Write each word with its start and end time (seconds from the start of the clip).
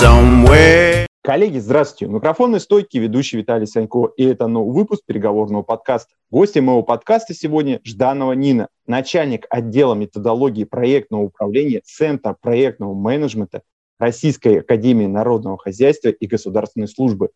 somewhere. 0.00 1.06
Коллеги, 1.22 1.58
здравствуйте. 1.58 2.06
У 2.06 2.16
микрофонной 2.16 2.60
стойки 2.60 2.96
ведущий 2.96 3.36
Виталий 3.36 3.66
Санько. 3.66 4.10
И 4.16 4.24
это 4.24 4.46
новый 4.48 4.74
выпуск 4.74 5.02
переговорного 5.06 5.62
подкаста. 5.62 6.14
Гостем 6.30 6.64
моего 6.64 6.82
подкаста 6.82 7.34
сегодня 7.34 7.80
Жданова 7.84 8.32
Нина, 8.32 8.68
начальник 8.86 9.46
отдела 9.50 9.94
методологии 9.94 10.64
проектного 10.64 11.22
управления 11.22 11.82
Центра 11.84 12.36
проектного 12.40 12.94
менеджмента 12.94 13.62
Российской 13.98 14.60
Академии 14.60 15.06
Народного 15.06 15.58
Хозяйства 15.58 16.08
и 16.08 16.26
Государственной 16.26 16.88
Службы. 16.88 17.30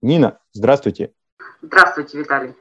Нина, 0.00 0.38
здравствуйте. 0.52 1.10
Здравствуйте, 1.60 2.18
Виталий. 2.18 2.54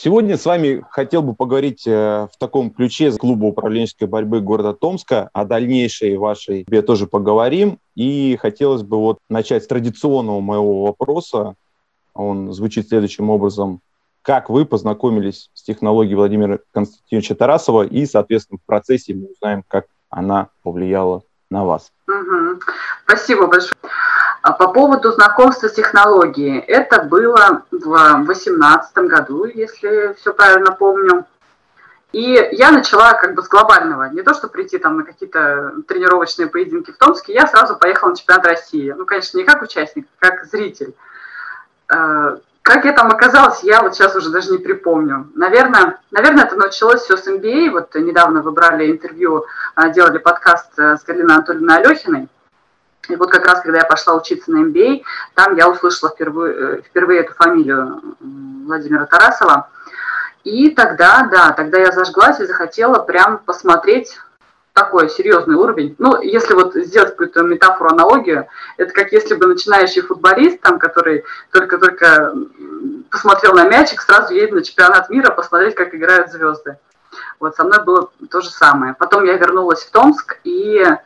Сегодня 0.00 0.38
с 0.38 0.46
вами 0.46 0.84
хотел 0.92 1.22
бы 1.22 1.34
поговорить 1.34 1.84
э, 1.84 2.28
в 2.32 2.38
таком 2.38 2.70
ключе 2.70 3.10
с 3.10 3.16
клуба 3.16 3.46
управленческой 3.46 4.06
борьбы 4.06 4.40
города 4.40 4.72
Томска. 4.72 5.28
О 5.32 5.44
дальнейшей 5.44 6.16
вашей 6.16 6.62
тебе 6.62 6.82
тоже 6.82 7.08
поговорим. 7.08 7.80
И 7.96 8.38
хотелось 8.40 8.84
бы 8.84 8.96
вот 8.98 9.18
начать 9.28 9.64
с 9.64 9.66
традиционного 9.66 10.38
моего 10.38 10.84
вопроса. 10.84 11.56
Он 12.14 12.52
звучит 12.52 12.86
следующим 12.86 13.28
образом. 13.28 13.80
Как 14.22 14.50
вы 14.50 14.66
познакомились 14.66 15.50
с 15.52 15.64
технологией 15.64 16.14
Владимира 16.14 16.60
Константиновича 16.70 17.34
Тарасова 17.34 17.82
и, 17.82 18.06
соответственно, 18.06 18.60
в 18.62 18.66
процессе 18.66 19.14
мы 19.14 19.32
узнаем, 19.32 19.64
как 19.66 19.86
она 20.10 20.50
повлияла 20.62 21.22
на 21.50 21.64
вас. 21.64 21.90
Угу. 22.06 22.60
Спасибо 23.04 23.48
большое. 23.48 23.74
А 24.42 24.52
по 24.52 24.68
поводу 24.68 25.12
знакомства 25.12 25.68
с 25.68 25.72
технологией. 25.72 26.58
Это 26.60 27.02
было 27.02 27.62
в 27.70 27.78
2018 27.78 28.96
году, 28.98 29.44
если 29.44 30.14
все 30.18 30.32
правильно 30.32 30.72
помню. 30.72 31.26
И 32.12 32.48
я 32.52 32.70
начала 32.70 33.12
как 33.12 33.34
бы 33.34 33.42
с 33.42 33.48
глобального. 33.48 34.08
Не 34.10 34.22
то, 34.22 34.32
что 34.32 34.48
прийти 34.48 34.78
там 34.78 34.98
на 34.98 35.04
какие-то 35.04 35.74
тренировочные 35.86 36.48
поединки 36.48 36.90
в 36.90 36.96
Томске, 36.96 37.34
я 37.34 37.46
сразу 37.46 37.76
поехала 37.76 38.10
на 38.10 38.16
чемпионат 38.16 38.46
России. 38.46 38.94
Ну, 38.96 39.04
конечно, 39.04 39.36
не 39.36 39.44
как 39.44 39.60
участник, 39.62 40.06
как 40.18 40.44
зритель. 40.46 40.94
Э, 41.92 42.38
как 42.62 42.84
я 42.84 42.92
там 42.92 43.10
оказалась, 43.10 43.62
я 43.62 43.82
вот 43.82 43.94
сейчас 43.94 44.16
уже 44.16 44.30
даже 44.30 44.52
не 44.52 44.58
припомню. 44.58 45.30
Наверное, 45.34 46.00
наверное 46.10 46.44
это 46.44 46.56
началось 46.56 47.02
все 47.02 47.16
с 47.18 47.26
MBA. 47.26 47.70
Вот 47.70 47.94
недавно 47.94 48.40
выбрали 48.40 48.90
интервью, 48.90 49.44
э, 49.76 49.92
делали 49.92 50.16
подкаст 50.16 50.78
э, 50.78 50.96
с 50.96 51.04
Галиной 51.04 51.34
Анатольевной 51.34 51.76
Алехиной. 51.76 52.28
И 53.08 53.16
вот 53.16 53.30
как 53.30 53.46
раз, 53.46 53.60
когда 53.60 53.78
я 53.78 53.84
пошла 53.84 54.14
учиться 54.14 54.50
на 54.50 54.64
MBA, 54.64 55.02
там 55.34 55.56
я 55.56 55.68
услышала 55.68 56.10
впервые, 56.10 56.54
э, 56.54 56.82
впервые 56.82 57.20
эту 57.20 57.34
фамилию 57.34 58.00
Владимира 58.20 59.06
Тарасова. 59.06 59.68
И 60.44 60.70
тогда, 60.70 61.28
да, 61.30 61.52
тогда 61.52 61.78
я 61.78 61.92
зажглась 61.92 62.40
и 62.40 62.46
захотела 62.46 63.00
прям 63.00 63.38
посмотреть 63.38 64.18
такой 64.72 65.10
серьезный 65.10 65.56
уровень. 65.56 65.96
Ну, 65.98 66.20
если 66.22 66.54
вот 66.54 66.74
сделать 66.74 67.10
какую-то 67.10 67.42
метафору, 67.42 67.90
аналогию, 67.90 68.46
это 68.76 68.92
как 68.92 69.10
если 69.12 69.34
бы 69.34 69.46
начинающий 69.46 70.02
футболист, 70.02 70.60
там, 70.60 70.78
который 70.78 71.24
только-только 71.50 72.32
посмотрел 73.10 73.54
на 73.54 73.64
мячик, 73.64 74.00
сразу 74.00 74.32
едет 74.32 74.52
на 74.52 74.62
чемпионат 74.62 75.10
мира 75.10 75.32
посмотреть, 75.32 75.74
как 75.74 75.94
играют 75.94 76.30
звезды. 76.30 76.78
Вот 77.40 77.56
со 77.56 77.64
мной 77.64 77.82
было 77.84 78.10
то 78.30 78.40
же 78.40 78.50
самое. 78.50 78.94
Потом 78.94 79.24
я 79.24 79.36
вернулась 79.36 79.82
в 79.82 79.90
Томск 79.90 80.38
и 80.44 80.80
а, 80.80 81.00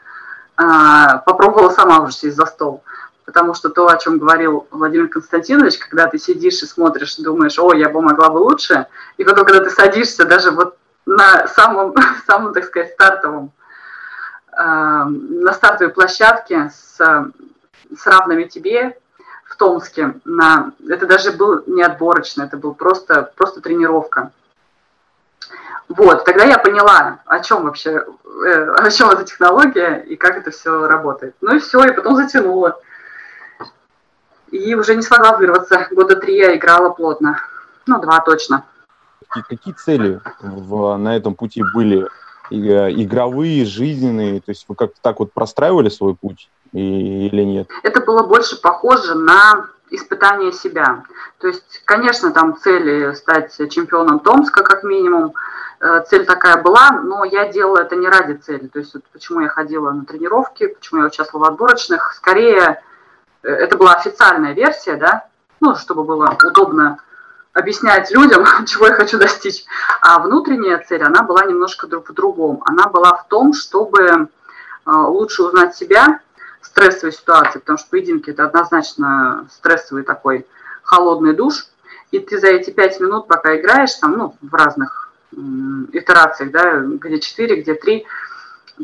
попробовала 0.57 1.71
сама 1.71 2.01
уже 2.01 2.15
сесть 2.15 2.37
за 2.37 2.47
стол. 2.47 2.83
Потому 3.25 3.55
что 3.55 3.71
то, 3.71 3.89
о 3.89 3.97
чем 3.97 4.19
говорил 4.19 4.67
Владимир 4.71 5.09
Константинович, 5.09 5.79
когда 5.79 6.07
ты 6.07 6.19
сидишь 6.19 6.63
и 6.63 6.67
смотришь, 6.67 7.17
думаешь, 7.17 7.59
о, 7.59 7.73
я 7.73 7.89
бы 7.89 8.03
могла 8.03 8.29
бы 8.31 8.39
лучше, 8.39 8.87
и 9.17 9.25
потом, 9.25 9.45
когда 9.45 9.65
ты 9.65 9.71
садишься 9.71 10.25
даже 10.25 10.51
вот 10.51 10.77
на 11.07 11.47
самом, 11.49 11.95
самом 12.27 12.53
так 12.53 12.65
сказать, 12.65 12.93
стартовом, 12.93 13.53
э, 14.53 14.63
на 14.65 15.53
стартовой 15.53 15.93
площадке 15.93 16.71
с, 16.75 16.97
с 17.97 18.07
равными 18.07 18.45
тебе 18.45 18.99
в 19.45 19.57
Томске, 19.57 20.15
на, 20.25 20.73
это 20.89 21.07
даже 21.07 21.33
был 21.33 21.63
не 21.67 21.83
отборочно, 21.83 22.43
это 22.43 22.57
был 22.57 22.75
просто, 22.75 23.33
просто 23.37 23.61
тренировка. 23.61 24.33
Вот, 25.89 26.25
тогда 26.25 26.45
я 26.45 26.59
поняла, 26.59 27.21
о 27.27 27.41
чем 27.41 27.65
вообще, 27.65 28.05
э, 28.47 28.71
о 28.79 28.91
чем 28.91 29.11
эта 29.11 29.25
технология 29.25 29.97
и 29.97 30.17
как 30.17 30.37
это 30.37 30.51
все 30.51 30.87
работает. 30.87 31.35
Ну 31.41 31.57
и 31.57 31.59
все, 31.59 31.85
и 31.85 31.93
потом 31.93 32.17
затянула. 32.17 32.81
И 34.51 34.75
уже 34.75 34.95
не 34.95 35.03
смогла 35.03 35.37
вырваться. 35.37 35.87
Года 35.91 36.17
три 36.17 36.37
я 36.37 36.57
играла 36.57 36.91
плотно. 36.91 37.39
Ну, 37.87 38.01
два 38.01 38.21
точно. 38.21 38.65
Какие, 39.29 39.57
какие 39.57 39.75
цели 39.75 40.21
в, 40.41 40.97
на 40.97 41.17
этом 41.17 41.35
пути 41.35 41.63
были? 41.75 42.09
Э, 42.53 42.91
игровые, 42.91 43.65
жизненные? 43.65 44.41
То 44.41 44.51
есть 44.51 44.67
вы 44.69 44.75
как-то 44.75 44.99
так 45.01 45.21
вот 45.21 45.33
простраивали 45.33 45.89
свой 45.89 46.15
путь 46.15 46.51
и, 46.73 47.29
или 47.29 47.43
нет? 47.43 47.69
Это 47.83 48.01
было 48.01 48.25
больше 48.25 48.61
похоже 48.61 49.15
на 49.15 49.69
испытание 49.91 50.53
себя. 50.53 51.05
То 51.39 51.49
есть, 51.49 51.83
конечно, 51.85 52.31
там 52.31 52.57
цели 52.57 53.15
стать 53.15 53.57
чемпионом 53.71 54.21
Томска 54.21 54.63
как 54.63 54.85
минимум, 54.85 55.35
цель 56.09 56.25
такая 56.27 56.59
была, 56.59 56.93
но 56.93 57.25
я 57.25 57.49
делала 57.49 57.79
это 57.79 57.97
не 57.97 58.09
ради 58.09 58.35
цели. 58.35 58.69
То 58.69 58.79
есть 58.79 58.95
вот 58.95 59.03
почему 59.13 59.41
я 59.41 59.49
ходила 59.49 59.91
на 59.91 60.05
тренировки, 60.05 60.69
почему 60.69 61.01
я 61.01 61.07
участвовала 61.07 61.49
в 61.49 61.53
отборочных. 61.53 62.13
Скорее, 62.15 62.83
э, 63.43 63.49
это 63.49 63.77
была 63.77 63.95
официальная 63.95 64.53
версия, 64.53 64.95
да, 64.95 65.27
ну, 65.61 65.75
чтобы 65.75 66.05
было 66.05 66.37
удобно 66.45 66.99
объяснять 67.53 68.13
людям, 68.13 68.45
чего 68.67 68.87
я 68.87 68.95
хочу 68.95 69.19
достичь. 69.19 69.65
А 70.01 70.21
внутренняя 70.21 70.79
цель, 70.79 71.03
она 71.03 71.23
была 71.23 71.45
немножко 71.45 71.89
друг 71.89 72.11
в 72.11 72.15
другом. 72.15 72.63
Она 72.65 72.87
была 72.87 73.17
в 73.17 73.27
том, 73.27 73.53
чтобы 73.53 74.03
э, 74.03 74.27
лучше 74.87 75.43
узнать 75.43 75.75
себя 75.75 76.21
в 76.61 76.67
стрессовой 76.67 77.13
ситуации, 77.13 77.59
потому 77.59 77.79
что 77.79 77.91
поединки– 77.91 78.31
это 78.31 78.45
однозначно 78.45 79.49
стрессовый 79.51 80.05
такой 80.05 80.47
холодный 80.85 81.35
душ. 81.35 81.67
И 82.13 82.21
ты 82.21 82.39
за 82.39 82.49
эти 82.49 82.71
пять 82.71 83.01
минут, 83.01 83.27
пока 83.27 83.57
играешь, 83.57 83.95
там, 83.95 84.17
ну, 84.17 84.37
в 84.41 84.55
разных 84.55 85.02
итерациях, 85.93 86.51
да, 86.51 86.81
где 86.81 87.19
4, 87.19 87.63
где 87.63 87.75
3, 87.75 88.07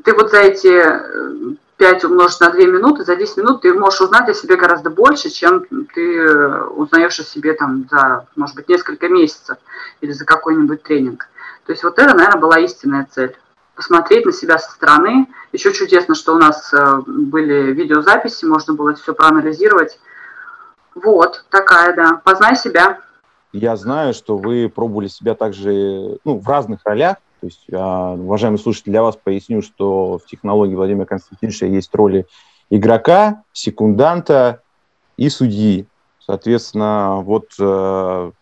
ты 0.05 0.15
вот 0.15 0.31
за 0.31 0.39
эти 0.39 1.59
5 1.77 2.05
умножить 2.05 2.41
на 2.41 2.51
2 2.51 2.61
минуты, 2.65 3.05
за 3.05 3.17
10 3.17 3.37
минут 3.39 3.63
ты 3.63 3.73
можешь 3.73 4.01
узнать 4.01 4.29
о 4.29 4.35
себе 4.35 4.57
гораздо 4.57 4.91
больше, 4.91 5.31
чем 5.31 5.65
ты 5.95 6.25
узнаешь 6.71 7.19
о 7.21 7.25
себе 7.25 7.55
там 7.55 7.87
за, 7.91 8.27
может 8.37 8.57
быть, 8.57 8.69
несколько 8.69 9.09
месяцев 9.09 9.59
или 10.01 10.13
за 10.13 10.25
какой-нибудь 10.25 10.83
тренинг. 10.83 11.29
То 11.67 11.73
есть 11.73 11.85
вот 11.85 11.99
это, 11.99 12.15
наверное, 12.15 12.41
была 12.41 12.59
истинная 12.61 13.07
цель. 13.11 13.37
Посмотреть 13.75 14.27
на 14.27 14.33
себя 14.33 14.59
со 14.59 14.73
стороны. 14.73 15.29
Еще 15.53 15.73
чудесно, 15.73 16.15
что 16.15 16.35
у 16.35 16.39
нас 16.39 16.73
э, 16.73 17.03
были 17.07 17.73
видеозаписи, 17.73 18.45
можно 18.45 18.75
было 18.75 18.95
все 18.95 19.15
проанализировать. 19.15 20.01
Вот, 20.95 21.45
такая, 21.51 21.95
да. 21.95 22.21
Познай 22.25 22.57
себя. 22.57 23.01
Я 23.53 23.77
знаю, 23.77 24.15
что 24.15 24.37
вы 24.37 24.69
пробовали 24.69 25.09
себя 25.09 25.35
также 25.35 26.19
ну, 26.25 26.39
в 26.39 26.47
разных 26.49 26.81
ролях. 26.85 27.17
То 27.41 27.47
есть, 27.47 27.67
а, 27.73 28.13
уважаемый 28.13 28.59
слушатель, 28.59 28.93
для 28.93 29.03
вас 29.03 29.17
поясню, 29.17 29.63
что 29.63 30.19
в 30.19 30.27
технологии 30.27 30.75
Владимира 30.75 31.07
Константиновича 31.07 31.67
есть 31.67 31.95
роли 31.95 32.27
игрока, 32.69 33.43
секунданта 33.53 34.63
и 35.17 35.29
судьи. 35.29 35.87
Соответственно, 36.21 37.21
вот 37.23 37.47
э, 37.59 38.33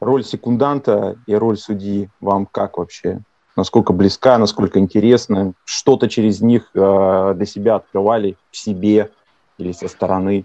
роль 0.00 0.24
секунданта 0.24 1.16
и 1.26 1.34
роль 1.34 1.56
судьи 1.56 2.08
вам 2.20 2.46
как 2.46 2.78
вообще? 2.78 3.20
Насколько 3.56 3.92
близка, 3.92 4.38
насколько 4.38 4.78
интересна? 4.78 5.54
Что-то 5.64 6.08
через 6.08 6.40
них 6.40 6.70
э, 6.74 7.32
для 7.34 7.46
себя 7.46 7.76
открывали 7.76 8.36
в 8.52 8.56
себе 8.56 9.10
или 9.58 9.72
со 9.72 9.88
стороны? 9.88 10.44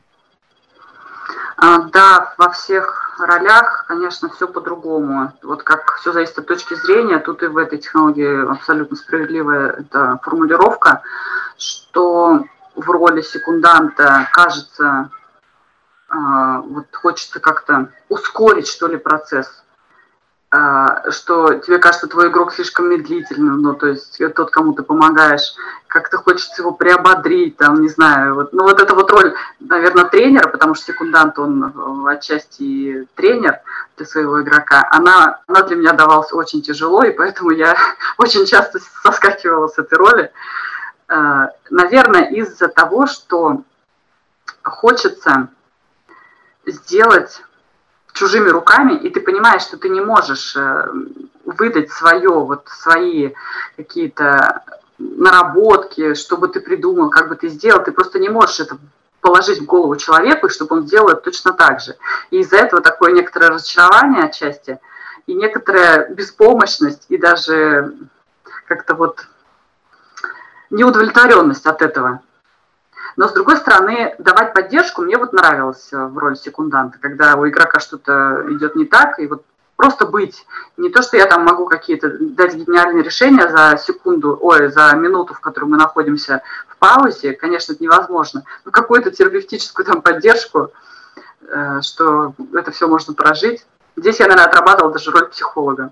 А, 1.57 1.83
да, 1.89 2.33
во 2.37 2.49
всех 2.51 3.08
ролях, 3.25 3.85
конечно, 3.87 4.29
все 4.29 4.47
по-другому. 4.47 5.33
Вот 5.43 5.63
как 5.63 5.95
все 5.97 6.11
зависит 6.11 6.39
от 6.39 6.47
точки 6.47 6.73
зрения, 6.75 7.19
тут 7.19 7.43
и 7.43 7.47
в 7.47 7.57
этой 7.57 7.77
технологии 7.79 8.49
абсолютно 8.49 8.95
справедливая 8.97 9.71
эта 9.71 10.19
формулировка, 10.23 11.01
что 11.57 12.45
в 12.75 12.89
роли 12.89 13.21
секунданта 13.21 14.27
кажется, 14.31 15.09
а, 16.09 16.61
вот 16.61 16.85
хочется 16.93 17.39
как-то 17.39 17.89
ускорить, 18.09 18.67
что 18.67 18.87
ли, 18.87 18.97
процесс 18.97 19.63
что 20.51 21.53
тебе 21.59 21.77
кажется, 21.77 22.07
твой 22.07 22.29
игрок 22.29 22.51
слишком 22.53 22.89
медлительным, 22.89 23.61
ну, 23.61 23.75
то 23.75 23.87
есть 23.87 24.19
тот, 24.35 24.49
кому 24.49 24.73
ты 24.73 24.81
помогаешь, 24.81 25.53
как-то 25.85 26.17
хочется 26.17 26.63
его 26.63 26.71
приободрить, 26.71 27.57
там, 27.57 27.81
не 27.81 27.87
знаю, 27.87 28.33
вот, 28.33 28.51
ну, 28.51 28.63
вот 28.63 28.81
эта 28.81 28.95
вот 28.95 29.11
роль, 29.11 29.35
наверное, 29.59 30.05
тренера, 30.05 30.47
потому 30.47 30.73
что 30.73 30.85
секундант, 30.85 31.37
он 31.37 31.63
э, 31.63 32.11
отчасти 32.11 33.07
тренер 33.13 33.59
для 33.97 34.07
своего 34.07 34.41
игрока, 34.41 34.87
она, 34.91 35.39
она 35.45 35.61
для 35.61 35.75
меня 35.75 35.93
давалась 35.93 36.33
очень 36.33 36.63
тяжело, 36.63 37.03
и 37.03 37.11
поэтому 37.11 37.51
я 37.51 37.75
очень 38.17 38.47
часто 38.47 38.79
соскакивала 39.03 39.67
с 39.67 39.77
этой 39.77 39.99
роли, 39.99 40.31
а, 41.07 41.49
наверное, 41.69 42.23
из-за 42.29 42.69
того, 42.69 43.05
что 43.05 43.63
хочется 44.63 45.49
сделать 46.65 47.43
чужими 48.19 48.49
руками, 48.49 48.93
и 48.97 49.09
ты 49.09 49.21
понимаешь, 49.21 49.61
что 49.61 49.77
ты 49.77 49.87
не 49.87 50.01
можешь 50.01 50.53
э, 50.57 50.87
выдать 51.45 51.89
свое, 51.89 52.29
вот 52.29 52.67
свои 52.67 53.31
какие-то 53.77 54.63
наработки, 54.97 56.13
чтобы 56.15 56.49
ты 56.49 56.59
придумал, 56.59 57.09
как 57.09 57.29
бы 57.29 57.35
ты 57.37 57.47
сделал, 57.47 57.81
ты 57.81 57.93
просто 57.93 58.19
не 58.19 58.27
можешь 58.27 58.59
это 58.59 58.77
положить 59.21 59.61
в 59.61 59.65
голову 59.65 59.95
человеку, 59.95 60.49
чтобы 60.49 60.75
он 60.75 60.87
сделал 60.87 61.07
это 61.07 61.21
точно 61.21 61.53
так 61.53 61.79
же. 61.79 61.95
И 62.29 62.39
из-за 62.39 62.57
этого 62.57 62.81
такое 62.81 63.13
некоторое 63.13 63.51
разочарование 63.51 64.25
отчасти, 64.25 64.79
и 65.25 65.33
некоторая 65.33 66.09
беспомощность, 66.09 67.05
и 67.07 67.17
даже 67.17 67.93
как-то 68.67 68.95
вот 68.95 69.25
неудовлетворенность 70.69 71.65
от 71.65 71.81
этого. 71.81 72.21
Но, 73.19 73.27
с 73.27 73.33
другой 73.33 73.57
стороны, 73.57 74.15
давать 74.17 74.53
поддержку 74.53 75.01
мне 75.01 75.17
вот 75.17 75.33
нравилось 75.33 75.89
в 75.91 76.17
роли 76.17 76.35
секунданта, 76.35 76.99
когда 76.99 77.35
у 77.35 77.45
игрока 77.49 77.81
что-то 77.81 78.45
идет 78.47 78.77
не 78.77 78.85
так, 78.85 79.19
и 79.19 79.27
вот 79.27 79.43
просто 79.75 80.05
быть. 80.05 80.45
Не 80.77 80.87
то, 80.87 81.01
что 81.01 81.17
я 81.17 81.25
там 81.25 81.43
могу 81.43 81.65
какие-то 81.65 82.15
дать 82.17 82.55
гениальные 82.55 83.03
решения 83.03 83.49
за 83.49 83.75
секунду, 83.75 84.39
ой, 84.39 84.71
за 84.71 84.93
минуту, 84.93 85.33
в 85.33 85.41
которой 85.41 85.65
мы 85.65 85.75
находимся 85.75 86.43
в 86.69 86.77
паузе, 86.77 87.33
конечно, 87.33 87.73
это 87.73 87.83
невозможно. 87.83 88.45
Но 88.63 88.71
какую-то 88.71 89.11
терапевтическую 89.11 89.85
там 89.85 90.01
поддержку, 90.01 90.71
э, 91.41 91.81
что 91.81 92.35
это 92.53 92.71
все 92.71 92.87
можно 92.87 93.13
прожить. 93.13 93.65
Здесь 93.97 94.21
я, 94.21 94.27
наверное, 94.27 94.45
отрабатывала 94.45 94.93
даже 94.93 95.11
роль 95.11 95.27
психолога. 95.27 95.91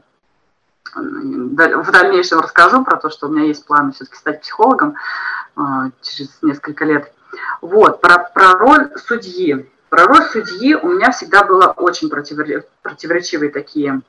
В 0.95 1.91
дальнейшем 1.91 2.39
расскажу 2.39 2.85
про 2.85 2.95
то, 2.95 3.09
что 3.09 3.27
у 3.27 3.29
меня 3.29 3.47
есть 3.47 3.65
планы 3.65 3.91
все-таки 3.91 4.15
стать 4.15 4.39
психологом 4.39 4.95
э, 5.57 5.61
через 6.01 6.29
несколько 6.41 6.85
лет. 6.85 7.11
Вот, 7.61 8.01
про, 8.01 8.29
про 8.33 8.53
роль 8.53 8.91
судьи. 8.97 9.69
Про 9.89 10.05
роль 10.05 10.23
судьи 10.23 10.75
у 10.75 10.89
меня 10.89 11.11
всегда 11.11 11.43
было 11.43 11.73
очень 11.77 12.09
противоречивые 12.09 13.51
такие 13.51 14.01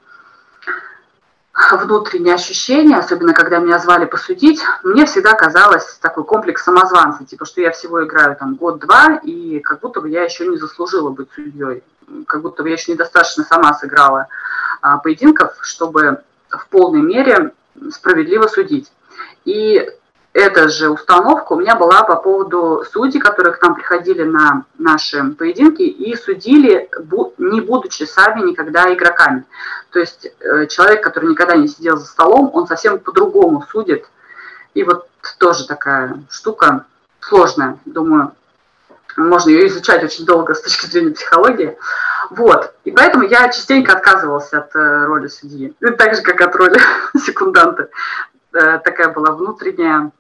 внутренние 1.72 2.34
ощущения, 2.34 2.96
особенно 2.96 3.34
когда 3.34 3.58
меня 3.58 3.78
звали 3.78 4.04
посудить, 4.04 4.60
мне 4.84 5.06
всегда 5.06 5.34
казалось 5.34 5.98
такой 6.00 6.25
комплекс 6.25 6.62
самозванца, 6.62 7.25
типа, 7.25 7.44
что 7.44 7.60
я 7.60 7.72
всего 7.72 8.04
играю 8.04 8.36
там 8.36 8.54
год-два, 8.54 9.20
и 9.22 9.58
как 9.60 9.80
будто 9.80 10.00
бы 10.00 10.08
я 10.08 10.22
еще 10.22 10.46
не 10.46 10.56
заслужила 10.56 11.10
быть 11.10 11.28
судьей, 11.34 11.82
как 12.26 12.42
будто 12.42 12.62
бы 12.62 12.69
я 12.69 12.76
еще 12.76 12.92
недостаточно 12.92 13.44
сама 13.44 13.75
сыграла 13.75 14.28
а, 14.80 14.98
поединков, 14.98 15.56
чтобы 15.60 16.22
в 16.48 16.69
полной 16.69 17.02
мере 17.02 17.52
справедливо 17.90 18.46
судить. 18.46 18.90
И 19.44 19.90
эта 20.32 20.69
же 20.69 20.90
установка 20.90 21.52
у 21.52 21.60
меня 21.60 21.75
была 21.75 22.02
по 22.02 22.16
поводу 22.16 22.84
судей, 22.92 23.19
которые 23.19 23.54
к 23.54 23.62
нам 23.62 23.75
приходили 23.75 24.22
на 24.22 24.64
наши 24.78 25.22
поединки 25.38 25.82
и 25.82 26.14
судили, 26.16 26.88
не 27.38 27.60
будучи 27.60 28.04
сами 28.04 28.42
никогда 28.42 28.92
игроками. 28.92 29.44
То 29.90 29.98
есть 29.98 30.26
э, 30.40 30.66
человек, 30.66 31.02
который 31.02 31.30
никогда 31.30 31.56
не 31.56 31.66
сидел 31.66 31.96
за 31.96 32.06
столом, 32.06 32.50
он 32.52 32.66
совсем 32.66 32.98
по-другому 32.98 33.64
судит. 33.70 34.04
И 34.75 34.84
вот 34.84 35.08
тоже 35.38 35.66
такая 35.66 36.22
штука 36.30 36.84
сложная, 37.20 37.78
думаю, 37.84 38.32
можно 39.16 39.50
ее 39.50 39.66
изучать 39.66 40.04
очень 40.04 40.25
долго 40.25 40.54
с 40.54 40.62
точки 40.62 40.86
зрения 40.86 41.12
психологии. 41.12 41.76
Вот. 42.30 42.75
И 42.84 42.92
поэтому 42.92 43.25
я 43.25 43.48
частенько 43.48 43.92
отказывался 43.92 44.58
от 44.58 44.76
э, 44.76 45.04
роли 45.06 45.28
судьи. 45.28 45.75
Так 45.80 46.14
же, 46.14 46.22
как 46.22 46.40
от 46.40 46.54
роли 46.54 46.78
секунданта. 47.19 47.88
Э, 48.52 48.78
такая 48.78 49.08
была 49.08 49.32
внутренняя 49.32 50.12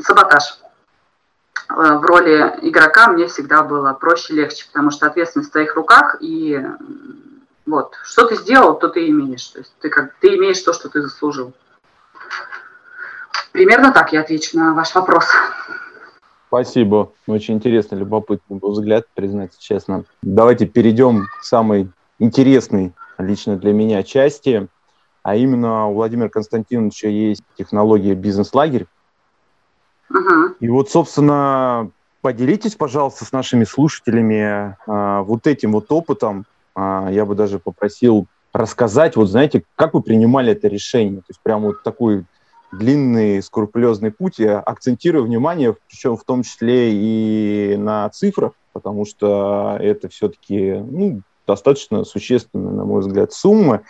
саботаж. 0.00 0.58
Э, 1.70 1.98
в 1.98 2.02
роли 2.02 2.58
игрока 2.62 3.08
мне 3.08 3.26
всегда 3.26 3.62
было 3.62 3.92
проще, 3.92 4.34
легче, 4.34 4.66
потому 4.66 4.90
что 4.90 5.06
ответственность 5.06 5.50
в 5.50 5.52
твоих 5.52 5.74
руках, 5.74 6.16
и 6.20 6.60
вот, 7.66 7.94
что 8.02 8.26
ты 8.26 8.36
сделал, 8.36 8.78
то 8.78 8.88
ты 8.88 9.08
имеешь. 9.08 9.46
То 9.48 9.58
есть 9.58 9.74
ты, 9.80 9.90
как, 9.90 10.14
ты 10.20 10.36
имеешь 10.36 10.60
то, 10.60 10.72
что 10.72 10.88
ты 10.88 11.02
заслужил. 11.02 11.52
Примерно 13.52 13.92
так 13.92 14.12
я 14.12 14.20
отвечу 14.20 14.56
на 14.56 14.74
ваш 14.74 14.94
вопрос. 14.94 15.26
Спасибо. 16.48 17.12
Очень 17.26 17.56
интересный, 17.56 17.98
любопытный 17.98 18.56
был 18.56 18.72
взгляд, 18.72 19.04
признаться 19.14 19.60
честно. 19.60 20.04
Давайте 20.22 20.66
перейдем 20.66 21.26
к 21.26 21.44
самой 21.44 21.90
интересной 22.18 22.94
лично 23.18 23.56
для 23.56 23.74
меня 23.74 24.02
части. 24.02 24.68
А 25.22 25.36
именно 25.36 25.88
у 25.88 25.94
Владимира 25.94 26.30
Константиновича 26.30 27.08
есть 27.08 27.42
технология 27.58 28.14
«Бизнес-лагерь», 28.14 28.86
Угу. 30.10 30.54
И 30.60 30.68
вот, 30.68 30.90
собственно, 30.90 31.90
поделитесь, 32.20 32.74
пожалуйста, 32.74 33.24
с 33.24 33.32
нашими 33.32 33.64
слушателями 33.64 34.76
а, 34.86 35.22
вот 35.22 35.46
этим 35.46 35.72
вот 35.72 35.90
опытом. 35.90 36.46
А, 36.74 37.08
я 37.10 37.24
бы 37.24 37.34
даже 37.34 37.58
попросил 37.58 38.26
рассказать, 38.52 39.16
вот 39.16 39.26
знаете, 39.26 39.62
как 39.76 39.94
вы 39.94 40.02
принимали 40.02 40.52
это 40.52 40.68
решение. 40.68 41.20
То 41.20 41.26
есть 41.28 41.40
прям 41.42 41.62
вот 41.62 41.82
такой 41.82 42.24
длинный, 42.72 43.42
скрупулезный 43.42 44.10
путь, 44.10 44.38
я 44.38 44.60
акцентирую 44.60 45.24
внимание, 45.24 45.74
причем 45.88 46.16
в 46.16 46.24
том 46.24 46.42
числе 46.42 46.92
и 46.92 47.76
на 47.76 48.08
цифрах, 48.10 48.52
потому 48.72 49.06
что 49.06 49.76
это 49.80 50.08
все-таки 50.08 50.74
ну, 50.74 51.22
достаточно 51.46 52.04
существенная, 52.04 52.72
на 52.72 52.84
мой 52.84 53.00
взгляд, 53.00 53.32
сумма. 53.32 53.82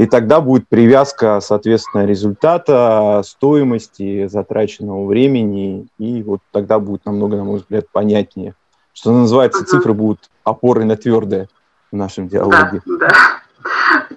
И 0.00 0.06
тогда 0.06 0.40
будет 0.40 0.66
привязка, 0.66 1.40
соответственно, 1.42 2.06
результата, 2.06 3.20
стоимости, 3.22 4.28
затраченного 4.28 5.04
времени, 5.04 5.88
и 5.98 6.22
вот 6.22 6.40
тогда 6.52 6.78
будет 6.78 7.04
намного, 7.04 7.36
на 7.36 7.44
мой 7.44 7.58
взгляд, 7.58 7.84
понятнее. 7.92 8.54
Что 8.94 9.12
называется, 9.12 9.62
цифры 9.62 9.92
будут 9.92 10.30
опорой 10.42 10.86
на 10.86 10.96
твердое 10.96 11.48
в 11.92 11.96
нашем 11.96 12.28
диалоге. 12.28 12.80
Да, 12.86 12.96
да. 12.96 13.10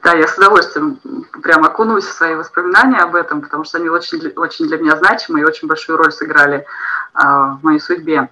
Да, 0.02 0.14
я 0.14 0.26
с 0.26 0.38
удовольствием 0.38 1.02
прям 1.42 1.66
окунусь 1.66 2.06
в 2.06 2.14
свои 2.14 2.36
воспоминания 2.36 3.00
об 3.00 3.16
этом, 3.16 3.42
потому 3.42 3.66
что 3.66 3.78
они 3.78 3.90
очень, 3.90 4.26
очень 4.38 4.68
для 4.68 4.78
меня 4.78 4.96
значимы 4.96 5.42
и 5.42 5.44
очень 5.44 5.68
большую 5.68 5.98
роль 5.98 6.14
сыграли 6.14 6.60
э, 6.60 6.64
в 7.14 7.60
моей 7.62 7.82
судьбе. 7.82 8.30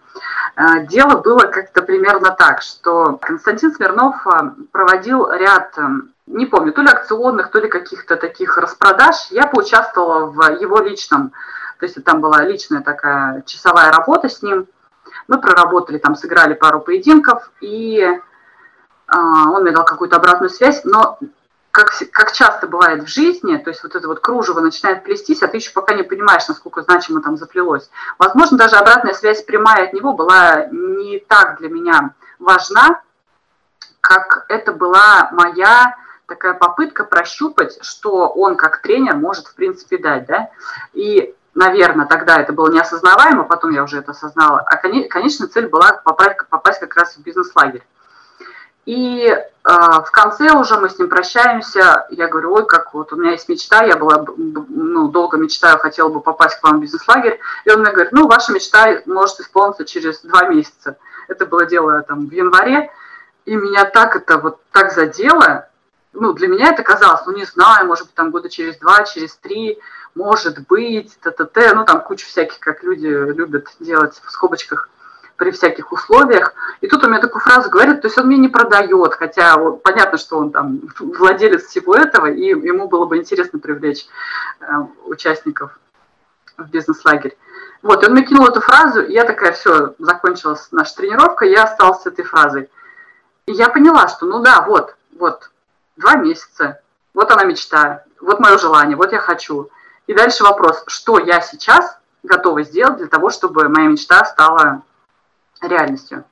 Э, 0.55 0.85
дело 0.87 1.17
было 1.17 1.39
как-то 1.39 1.81
примерно 1.81 2.31
так, 2.31 2.61
что 2.61 3.17
Константин 3.21 3.73
Смирнов 3.73 4.25
проводил 4.71 5.29
ряд 5.31 5.77
не 6.31 6.45
помню, 6.45 6.73
то 6.73 6.81
ли 6.81 6.89
акционных, 6.89 7.51
то 7.51 7.59
ли 7.59 7.67
каких-то 7.67 8.15
таких 8.15 8.57
распродаж, 8.57 9.27
я 9.31 9.47
поучаствовала 9.47 10.25
в 10.25 10.61
его 10.61 10.79
личном, 10.79 11.31
то 11.79 11.85
есть 11.85 12.03
там 12.03 12.21
была 12.21 12.43
личная 12.43 12.81
такая 12.81 13.41
часовая 13.43 13.91
работа 13.91 14.29
с 14.29 14.41
ним. 14.41 14.67
Мы 15.27 15.41
проработали, 15.41 15.97
там 15.97 16.15
сыграли 16.15 16.53
пару 16.53 16.79
поединков, 16.79 17.51
и 17.59 18.05
а, 19.07 19.49
он 19.49 19.63
мне 19.63 19.71
дал 19.71 19.83
какую-то 19.83 20.17
обратную 20.17 20.49
связь, 20.49 20.81
но 20.83 21.19
как, 21.71 21.91
как 22.11 22.33
часто 22.33 22.67
бывает 22.67 23.03
в 23.03 23.07
жизни, 23.07 23.57
то 23.57 23.69
есть 23.69 23.83
вот 23.83 23.95
это 23.95 24.07
вот 24.07 24.19
кружево 24.19 24.59
начинает 24.59 25.03
плестись, 25.03 25.41
а 25.41 25.47
ты 25.47 25.57
еще 25.57 25.71
пока 25.71 25.93
не 25.93 26.03
понимаешь, 26.03 26.47
насколько 26.47 26.81
значимо 26.81 27.21
там 27.21 27.37
заплелось. 27.37 27.89
Возможно, 28.17 28.57
даже 28.57 28.75
обратная 28.75 29.13
связь 29.13 29.43
прямая 29.43 29.85
от 29.85 29.93
него 29.93 30.13
была 30.13 30.67
не 30.71 31.19
так 31.19 31.59
для 31.59 31.69
меня 31.69 32.13
важна, 32.39 33.01
как 34.01 34.45
это 34.49 34.73
была 34.73 35.29
моя 35.31 35.95
такая 36.31 36.53
попытка 36.53 37.03
прощупать, 37.03 37.77
что 37.81 38.29
он 38.29 38.55
как 38.55 38.81
тренер 38.81 39.17
может, 39.17 39.47
в 39.47 39.55
принципе, 39.55 39.97
дать, 39.97 40.25
да, 40.27 40.49
и 40.93 41.35
наверное, 41.53 42.05
тогда 42.05 42.39
это 42.39 42.53
было 42.53 42.71
неосознаваемо, 42.71 43.43
потом 43.43 43.71
я 43.71 43.83
уже 43.83 43.99
это 43.99 44.11
осознала, 44.11 44.61
а 44.61 44.77
конечная 44.77 45.49
цель 45.49 45.67
была 45.67 45.91
попасть, 46.05 46.37
попасть 46.49 46.79
как 46.79 46.95
раз 46.95 47.15
в 47.15 47.21
бизнес-лагерь. 47.21 47.85
И 48.85 49.27
э, 49.27 49.39
в 49.63 50.09
конце 50.11 50.53
уже 50.53 50.79
мы 50.79 50.89
с 50.89 50.97
ним 50.97 51.09
прощаемся, 51.09 52.07
я 52.09 52.27
говорю, 52.29 52.53
ой, 52.53 52.65
как 52.65 52.93
вот 52.93 53.11
у 53.11 53.17
меня 53.17 53.31
есть 53.31 53.49
мечта, 53.49 53.83
я 53.83 53.97
была, 53.97 54.25
ну, 54.37 55.09
долго 55.09 55.37
мечтаю, 55.37 55.77
хотела 55.77 56.07
бы 56.07 56.21
попасть 56.21 56.59
к 56.59 56.63
вам 56.63 56.79
в 56.79 56.81
бизнес-лагерь, 56.81 57.39
и 57.65 57.71
он 57.71 57.81
мне 57.81 57.91
говорит, 57.91 58.13
ну, 58.13 58.27
ваша 58.27 58.53
мечта 58.53 59.01
может 59.05 59.41
исполниться 59.41 59.85
через 59.85 60.21
два 60.21 60.47
месяца. 60.47 60.97
Это 61.27 61.45
было 61.45 61.65
дело 61.65 62.01
там 62.01 62.27
в 62.27 62.31
январе, 62.31 62.89
и 63.45 63.55
меня 63.55 63.85
так 63.85 64.15
это 64.15 64.37
вот 64.37 64.61
так 64.71 64.93
задело, 64.93 65.67
ну, 66.13 66.33
для 66.33 66.47
меня 66.47 66.69
это 66.69 66.83
казалось, 66.83 67.21
ну, 67.25 67.33
не 67.33 67.45
знаю, 67.45 67.87
может 67.87 68.05
быть, 68.07 68.15
там 68.15 68.31
года 68.31 68.49
через 68.49 68.77
два, 68.77 69.03
через 69.03 69.35
три, 69.35 69.79
может 70.15 70.59
быть, 70.67 71.17
т-т-т, 71.21 71.73
ну, 71.73 71.85
там 71.85 72.01
куча 72.01 72.25
всяких, 72.25 72.59
как 72.59 72.83
люди 72.83 73.07
любят 73.07 73.67
делать 73.79 74.21
в 74.23 74.31
скобочках 74.31 74.89
при 75.37 75.51
всяких 75.51 75.91
условиях. 75.91 76.53
И 76.81 76.87
тут 76.87 77.03
у 77.03 77.07
меня 77.07 77.19
такую 77.19 77.41
фразу 77.41 77.69
говорит, 77.69 78.01
то 78.01 78.07
есть 78.07 78.17
он 78.17 78.27
мне 78.27 78.37
не 78.37 78.47
продает, 78.47 79.13
хотя 79.13 79.57
вот, 79.57 79.81
понятно, 79.83 80.17
что 80.17 80.37
он 80.37 80.51
там 80.51 80.81
владелец 80.99 81.65
всего 81.65 81.95
этого, 81.95 82.27
и 82.27 82.49
ему 82.49 82.87
было 82.87 83.05
бы 83.05 83.17
интересно 83.17 83.57
привлечь 83.57 84.05
э, 84.59 84.65
участников 85.05 85.79
в 86.57 86.69
бизнес-лагерь. 86.69 87.37
Вот, 87.81 88.03
и 88.03 88.05
он 88.05 88.13
мне 88.13 88.23
кинул 88.23 88.45
эту 88.45 88.61
фразу, 88.61 89.01
и 89.01 89.13
я 89.13 89.23
такая, 89.23 89.53
все, 89.53 89.95
закончилась 89.97 90.67
наша 90.71 90.95
тренировка, 90.95 91.45
я 91.45 91.63
осталась 91.63 92.03
с 92.03 92.05
этой 92.05 92.23
фразой. 92.23 92.69
И 93.47 93.53
я 93.53 93.69
поняла, 93.69 94.07
что 94.07 94.25
ну 94.25 94.43
да, 94.43 94.61
вот, 94.61 94.95
вот, 95.17 95.50
два 96.01 96.15
месяца. 96.15 96.81
Вот 97.13 97.31
она 97.31 97.43
мечта, 97.45 98.03
вот 98.19 98.39
мое 98.39 98.57
желание, 98.57 98.97
вот 98.97 99.11
я 99.11 99.19
хочу. 99.19 99.69
И 100.07 100.13
дальше 100.13 100.43
вопрос, 100.43 100.83
что 100.87 101.19
я 101.19 101.41
сейчас 101.41 101.97
готова 102.23 102.63
сделать 102.63 102.97
для 102.97 103.07
того, 103.07 103.29
чтобы 103.29 103.69
моя 103.69 103.87
мечта 103.87 104.25
стала 104.25 104.81
реальностью. 105.61 106.25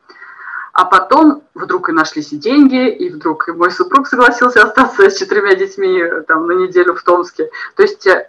А 0.74 0.86
потом 0.86 1.44
вдруг 1.54 1.90
и 1.90 1.92
нашлись 1.92 2.32
и 2.32 2.38
деньги, 2.38 2.90
и 2.90 3.10
вдруг 3.10 3.50
и 3.50 3.52
мой 3.52 3.72
супруг 3.72 4.08
согласился 4.08 4.64
остаться 4.64 5.10
с 5.10 5.18
четырьмя 5.18 5.56
детьми 5.56 6.04
там, 6.28 6.48
на 6.48 6.54
неделю 6.54 6.96
в 6.96 7.04
Томске. 7.04 7.50
То 7.76 7.84
есть 7.84 8.06
э, 8.08 8.28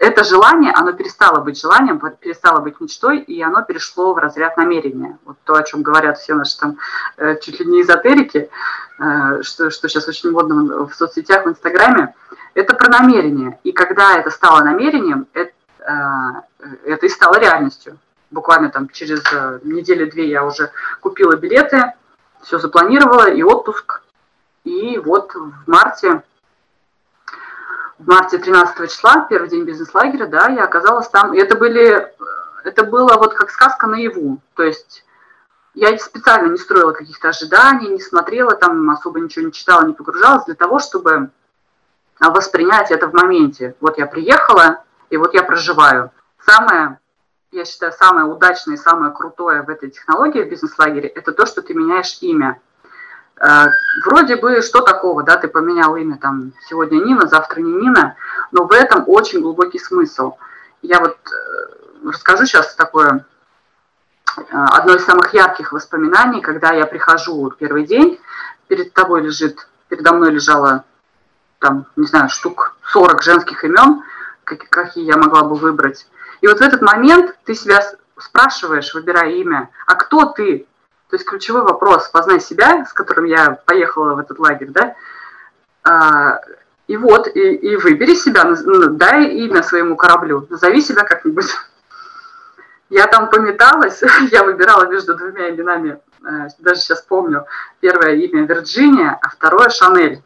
это 0.00 0.24
желание, 0.24 0.72
оно 0.72 0.92
перестало 0.92 1.40
быть 1.40 1.60
желанием, 1.60 2.00
перестало 2.20 2.60
быть 2.60 2.80
мечтой, 2.80 3.18
и 3.18 3.42
оно 3.42 3.62
перешло 3.62 4.14
в 4.14 4.18
разряд 4.18 4.56
намерения. 4.56 5.18
Вот 5.24 5.36
то, 5.44 5.54
о 5.54 5.62
чем 5.62 5.82
говорят 5.82 6.18
все 6.18 6.34
наши 6.34 6.58
там 6.58 6.78
э, 7.18 7.36
чуть 7.40 7.60
ли 7.60 7.66
не 7.66 7.82
эзотерики, 7.82 8.48
что, 9.42 9.70
что 9.70 9.88
сейчас 9.88 10.08
очень 10.08 10.30
модно 10.30 10.86
в 10.86 10.94
соцсетях, 10.94 11.44
в 11.44 11.48
Инстаграме, 11.48 12.14
это 12.54 12.74
про 12.74 12.90
намерение. 12.90 13.58
И 13.62 13.72
когда 13.72 14.16
это 14.16 14.30
стало 14.30 14.64
намерением, 14.64 15.26
это, 15.32 15.52
это 16.84 17.06
и 17.06 17.08
стало 17.08 17.38
реальностью. 17.38 17.98
Буквально 18.30 18.70
там 18.70 18.88
через 18.88 19.22
неделю-две 19.62 20.28
я 20.28 20.44
уже 20.44 20.70
купила 21.00 21.36
билеты, 21.36 21.92
все 22.42 22.58
запланировала, 22.58 23.30
и 23.30 23.42
отпуск. 23.42 24.02
И 24.64 24.98
вот 24.98 25.34
в 25.34 25.52
марте 25.66 26.22
в 27.98 28.06
марте 28.06 28.38
13 28.38 28.90
числа, 28.90 29.26
первый 29.28 29.48
день 29.48 29.64
бизнес-лагеря, 29.64 30.26
да, 30.26 30.48
я 30.48 30.64
оказалась 30.64 31.08
там. 31.08 31.34
И 31.34 31.38
это 31.38 31.56
были, 31.56 32.12
это 32.64 32.84
было 32.84 33.14
вот 33.16 33.34
как 33.34 33.50
сказка 33.50 33.86
наяву. 33.86 34.38
То 34.54 34.62
есть 34.62 35.04
я 35.78 35.96
специально 35.98 36.50
не 36.50 36.58
строила 36.58 36.92
каких-то 36.92 37.28
ожиданий, 37.28 37.88
не 37.88 38.00
смотрела 38.00 38.54
там, 38.56 38.90
особо 38.90 39.20
ничего 39.20 39.46
не 39.46 39.52
читала, 39.52 39.86
не 39.86 39.94
погружалась 39.94 40.44
для 40.46 40.54
того, 40.54 40.80
чтобы 40.80 41.30
воспринять 42.18 42.90
это 42.90 43.06
в 43.06 43.14
моменте. 43.14 43.76
Вот 43.80 43.96
я 43.96 44.06
приехала, 44.06 44.82
и 45.08 45.16
вот 45.16 45.34
я 45.34 45.44
проживаю. 45.44 46.10
Самое, 46.44 46.98
я 47.52 47.64
считаю, 47.64 47.92
самое 47.92 48.26
удачное 48.26 48.74
и 48.74 48.78
самое 48.78 49.12
крутое 49.12 49.62
в 49.62 49.70
этой 49.70 49.90
технологии 49.90 50.42
в 50.42 50.50
бизнес-лагере– 50.50 51.08
это 51.14 51.32
то, 51.32 51.46
что 51.46 51.62
ты 51.62 51.74
меняешь 51.74 52.18
имя. 52.22 52.60
Э, 53.40 53.66
вроде 54.04 54.34
бы, 54.34 54.60
что 54.62 54.80
такого, 54.80 55.22
да, 55.22 55.36
ты 55.36 55.46
поменял 55.46 55.94
имя 55.94 56.18
там 56.18 56.54
сегодня 56.68 56.98
Нина, 56.98 57.28
завтра 57.28 57.60
не 57.60 57.72
Нина, 57.72 58.16
но 58.50 58.64
в 58.64 58.72
этом 58.72 59.04
очень 59.06 59.40
глубокий 59.40 59.78
смысл. 59.78 60.34
Я 60.82 60.98
вот 60.98 61.16
э, 61.16 62.08
расскажу 62.08 62.46
сейчас 62.46 62.74
такое, 62.74 63.24
одно 64.50 64.94
из 64.94 65.04
самых 65.04 65.32
ярких 65.34 65.72
воспоминаний, 65.72 66.40
когда 66.40 66.72
я 66.72 66.86
прихожу 66.86 67.50
первый 67.50 67.84
день, 67.84 68.20
перед 68.66 68.92
тобой 68.92 69.22
лежит, 69.22 69.68
передо 69.88 70.12
мной 70.12 70.30
лежало 70.30 70.84
там, 71.58 71.86
не 71.96 72.06
знаю, 72.06 72.28
штук 72.28 72.76
40 72.92 73.22
женских 73.22 73.64
имен, 73.64 74.02
какие 74.44 75.04
я 75.04 75.16
могла 75.16 75.42
бы 75.42 75.56
выбрать. 75.56 76.06
И 76.40 76.46
вот 76.46 76.58
в 76.58 76.62
этот 76.62 76.82
момент 76.82 77.36
ты 77.44 77.54
себя 77.54 77.80
спрашиваешь, 78.16 78.94
выбирая 78.94 79.30
имя, 79.32 79.70
а 79.86 79.94
кто 79.94 80.26
ты? 80.26 80.66
То 81.10 81.16
есть 81.16 81.26
ключевой 81.26 81.62
вопрос 81.62 82.08
«познай 82.08 82.40
себя», 82.40 82.84
с 82.84 82.92
которым 82.92 83.24
я 83.24 83.52
поехала 83.64 84.14
в 84.14 84.18
этот 84.18 84.38
лагерь, 84.38 84.68
да, 84.68 84.94
а, 85.82 86.40
и 86.86 86.96
вот, 86.96 87.28
и, 87.28 87.54
и 87.54 87.76
выбери 87.76 88.14
себя, 88.14 88.44
дай 88.90 89.26
имя 89.26 89.62
своему 89.62 89.96
кораблю, 89.96 90.46
назови 90.50 90.82
себя 90.82 91.04
как-нибудь. 91.04 91.46
Я 92.90 93.06
там 93.06 93.28
пометалась, 93.28 94.02
я 94.30 94.44
выбирала 94.44 94.86
между 94.86 95.14
двумя 95.14 95.50
именами, 95.50 96.00
э, 96.24 96.48
даже 96.58 96.80
сейчас 96.80 97.02
помню, 97.02 97.46
первое 97.80 98.14
имя 98.14 98.44
Вирджиния, 98.46 99.18
а 99.20 99.28
второе 99.28 99.68
Шанель. 99.68 100.22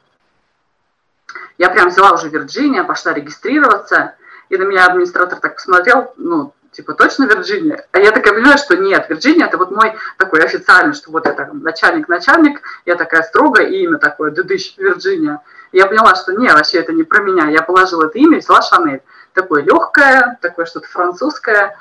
Я 1.59 1.71
прям 1.71 1.88
взяла 1.88 2.12
уже 2.12 2.28
Вирджиния, 2.28 2.85
пошла 2.85 3.12
регистрироваться, 3.12 4.14
и 4.49 4.57
на 4.57 4.62
меня 4.62 4.87
администратор 4.87 5.40
так 5.40 5.57
посмотрел, 5.57 6.12
ну, 6.16 6.54
типа, 6.71 6.95
точно 6.95 7.25
Вирджиния? 7.25 7.87
А 7.90 7.99
я 7.99 8.12
такая 8.12 8.35
понимаю, 8.35 8.59
что 8.59 8.76
нет, 8.76 9.07
Вирджиния 9.09 9.47
это 9.47 9.59
вот 9.59 9.73
мой 9.73 9.95
такой 10.16 10.40
официальный, 10.45 10.95
что 10.95 11.11
вот 11.11 11.26
это 11.26 11.50
начальник-начальник, 11.52 12.62
я 12.87 12.95
такая 12.95 13.23
строгая, 13.23 13.66
и 13.66 13.83
имя 13.83 13.99
такое, 13.99 14.31
дыдыщ, 14.31 14.76
Вирджиния. 14.78 15.42
Я 15.73 15.87
поняла, 15.87 16.14
что 16.14 16.33
не, 16.33 16.52
вообще 16.52 16.78
это 16.78 16.92
не 16.92 17.02
про 17.02 17.23
меня. 17.23 17.49
Я 17.49 17.62
положила 17.62 18.07
это 18.07 18.19
имя 18.19 18.37
и 18.37 18.40
взяла 18.40 18.61
Шанель. 18.62 19.02
Такое 19.33 19.62
легкое, 19.62 20.38
такое 20.42 20.66
что-то 20.66 20.87
французское, 20.88 21.76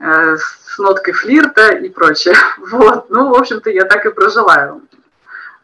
с 0.00 0.78
ноткой 0.78 1.12
флирта 1.12 1.68
и 1.74 1.88
прочее. 1.88 2.34
Вот, 2.58 3.10
ну, 3.10 3.30
в 3.30 3.34
общем-то, 3.34 3.70
я 3.70 3.84
так 3.84 4.06
и 4.06 4.10
прожила. 4.10 4.78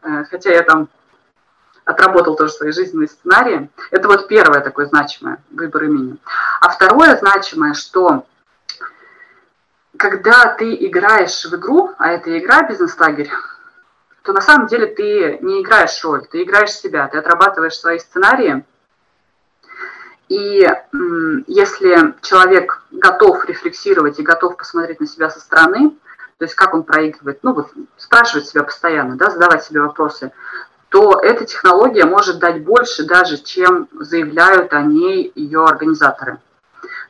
Э, 0.03 0.25
хотя 0.31 0.53
я 0.53 0.63
там 0.63 0.89
отработал 1.85 2.37
тоже 2.37 2.53
свои 2.53 2.73
жизненные 2.73 3.09
сценарии. 3.09 3.71
Это 3.91 4.09
вот 4.09 4.29
первое 4.29 4.61
такое 4.61 4.87
значимое, 4.87 5.43
выбор 5.51 5.85
имени. 5.85 6.17
А 6.61 6.69
второе 6.69 7.17
значимое, 7.17 7.75
что 7.75 8.27
когда 9.97 10.55
ты 10.55 10.75
играешь 10.75 11.45
в 11.45 11.55
игру, 11.55 11.93
а 11.99 12.11
это 12.11 12.37
игра 12.39 12.63
бизнес-лагерь, 12.63 13.31
то 14.23 14.33
на 14.33 14.41
самом 14.41 14.67
деле 14.67 14.87
ты 14.87 15.39
не 15.43 15.63
играешь 15.63 16.03
роль, 16.03 16.27
ты 16.27 16.43
играешь 16.43 16.73
себя, 16.73 17.07
ты 17.09 17.19
отрабатываешь 17.19 17.77
свои 17.77 17.99
сценарии. 17.99 18.65
И 20.29 20.67
если 21.47 22.15
человек 22.23 22.83
готов 22.91 23.45
рефлексировать 23.45 24.19
и 24.19 24.23
готов 24.23 24.57
посмотреть 24.57 25.01
на 25.01 25.07
себя 25.07 25.31
со 25.31 25.41
стороны, 25.41 25.91
то 26.39 26.45
есть 26.45 26.55
как 26.55 26.75
он 26.75 26.83
проигрывает, 26.83 27.41
ну 27.43 27.53
вот 27.53 27.71
спрашивать 27.97 28.49
себя 28.49 28.65
постоянно, 28.65 29.17
да, 29.17 29.31
задавать 29.31 29.65
себе 29.65 29.81
вопросы, 29.81 30.33
то 30.89 31.19
эта 31.21 31.45
технология 31.45 32.05
может 32.05 32.39
дать 32.39 32.63
больше 32.63 33.05
даже, 33.05 33.39
чем 33.39 33.89
заявляют 33.99 34.73
о 34.73 34.83
ней 34.83 35.31
ее 35.35 35.65
организаторы. 35.65 36.39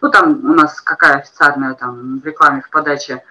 Ну, 0.01 0.11
там 0.11 0.41
у 0.45 0.55
нас 0.55 0.81
какая 0.81 1.19
официальная 1.19 1.75
там 1.75 2.21
в 2.21 2.27
рекламе, 2.27 2.63
в 2.63 2.71
подаче, 2.71 3.23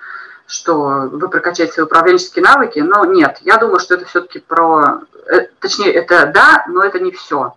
что 0.47 1.09
вы 1.11 1.29
прокачаете 1.29 1.73
свои 1.73 1.85
управленческие 1.85 2.43
навыки, 2.43 2.79
но 2.79 3.05
нет, 3.05 3.37
я 3.41 3.57
думаю, 3.57 3.79
что 3.79 3.95
это 3.95 4.05
все-таки 4.05 4.39
про, 4.39 5.01
э, 5.27 5.47
точнее, 5.59 5.91
это 5.93 6.27
да, 6.27 6.65
но 6.67 6.83
это 6.83 6.99
не 6.99 7.11
все. 7.11 7.55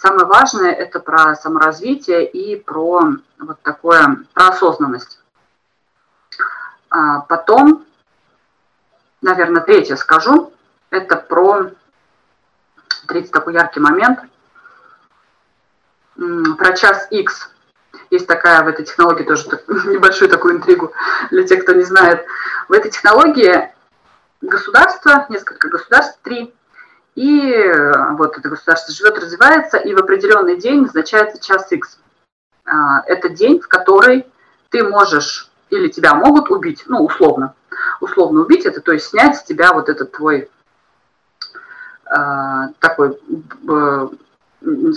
Самое 0.00 0.26
важное 0.26 0.70
это 0.70 1.00
про 1.00 1.34
саморазвитие 1.34 2.24
и 2.24 2.54
про 2.54 3.02
вот 3.40 3.60
такое, 3.62 4.18
про 4.32 4.48
осознанность. 4.48 5.18
А 6.88 7.22
потом, 7.22 7.84
наверное, 9.20 9.60
третье 9.60 9.96
скажу, 9.96 10.52
это 10.90 11.16
про 11.16 11.72
третий 13.08 13.30
такой 13.30 13.54
яркий 13.54 13.80
момент, 13.80 14.20
про 16.14 16.76
час 16.76 17.08
X. 17.10 17.50
Есть 18.10 18.28
такая 18.28 18.62
в 18.62 18.68
этой 18.68 18.84
технологии 18.84 19.24
тоже 19.24 19.48
небольшую 19.66 20.30
такую 20.30 20.58
интригу 20.58 20.92
для 21.32 21.44
тех, 21.44 21.64
кто 21.64 21.72
не 21.72 21.82
знает. 21.82 22.24
В 22.68 22.72
этой 22.72 22.92
технологии 22.92 23.74
государство, 24.42 25.26
несколько 25.28 25.68
государств, 25.68 26.20
три, 26.22 26.54
и 27.18 27.50
э, 27.50 28.12
вот 28.12 28.38
это 28.38 28.48
государство 28.48 28.94
живет, 28.94 29.18
развивается, 29.18 29.76
и 29.76 29.92
в 29.92 29.98
определенный 29.98 30.56
день 30.56 30.82
назначается 30.82 31.42
час 31.42 31.66
X. 31.72 31.98
А, 32.64 33.02
это 33.06 33.28
день, 33.28 33.60
в 33.60 33.66
который 33.66 34.24
ты 34.68 34.84
можешь 34.84 35.50
или 35.70 35.88
тебя 35.88 36.14
могут 36.14 36.48
убить, 36.48 36.84
ну, 36.86 37.04
условно. 37.04 37.54
Условно 38.00 38.42
убить 38.42 38.66
это, 38.66 38.80
то 38.80 38.92
есть 38.92 39.06
снять 39.06 39.36
с 39.36 39.42
тебя 39.42 39.72
вот 39.72 39.88
этот 39.88 40.12
твой 40.12 40.48
э, 42.06 42.68
такой 42.78 43.18
э, 43.68 44.08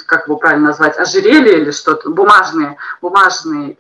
как 0.05 0.27
его 0.27 0.37
правильно 0.37 0.67
назвать, 0.67 0.99
ожерелье 0.99 1.59
или 1.59 1.71
что-то, 1.71 2.11
бумажные, 2.11 2.77
бумажные 3.01 3.79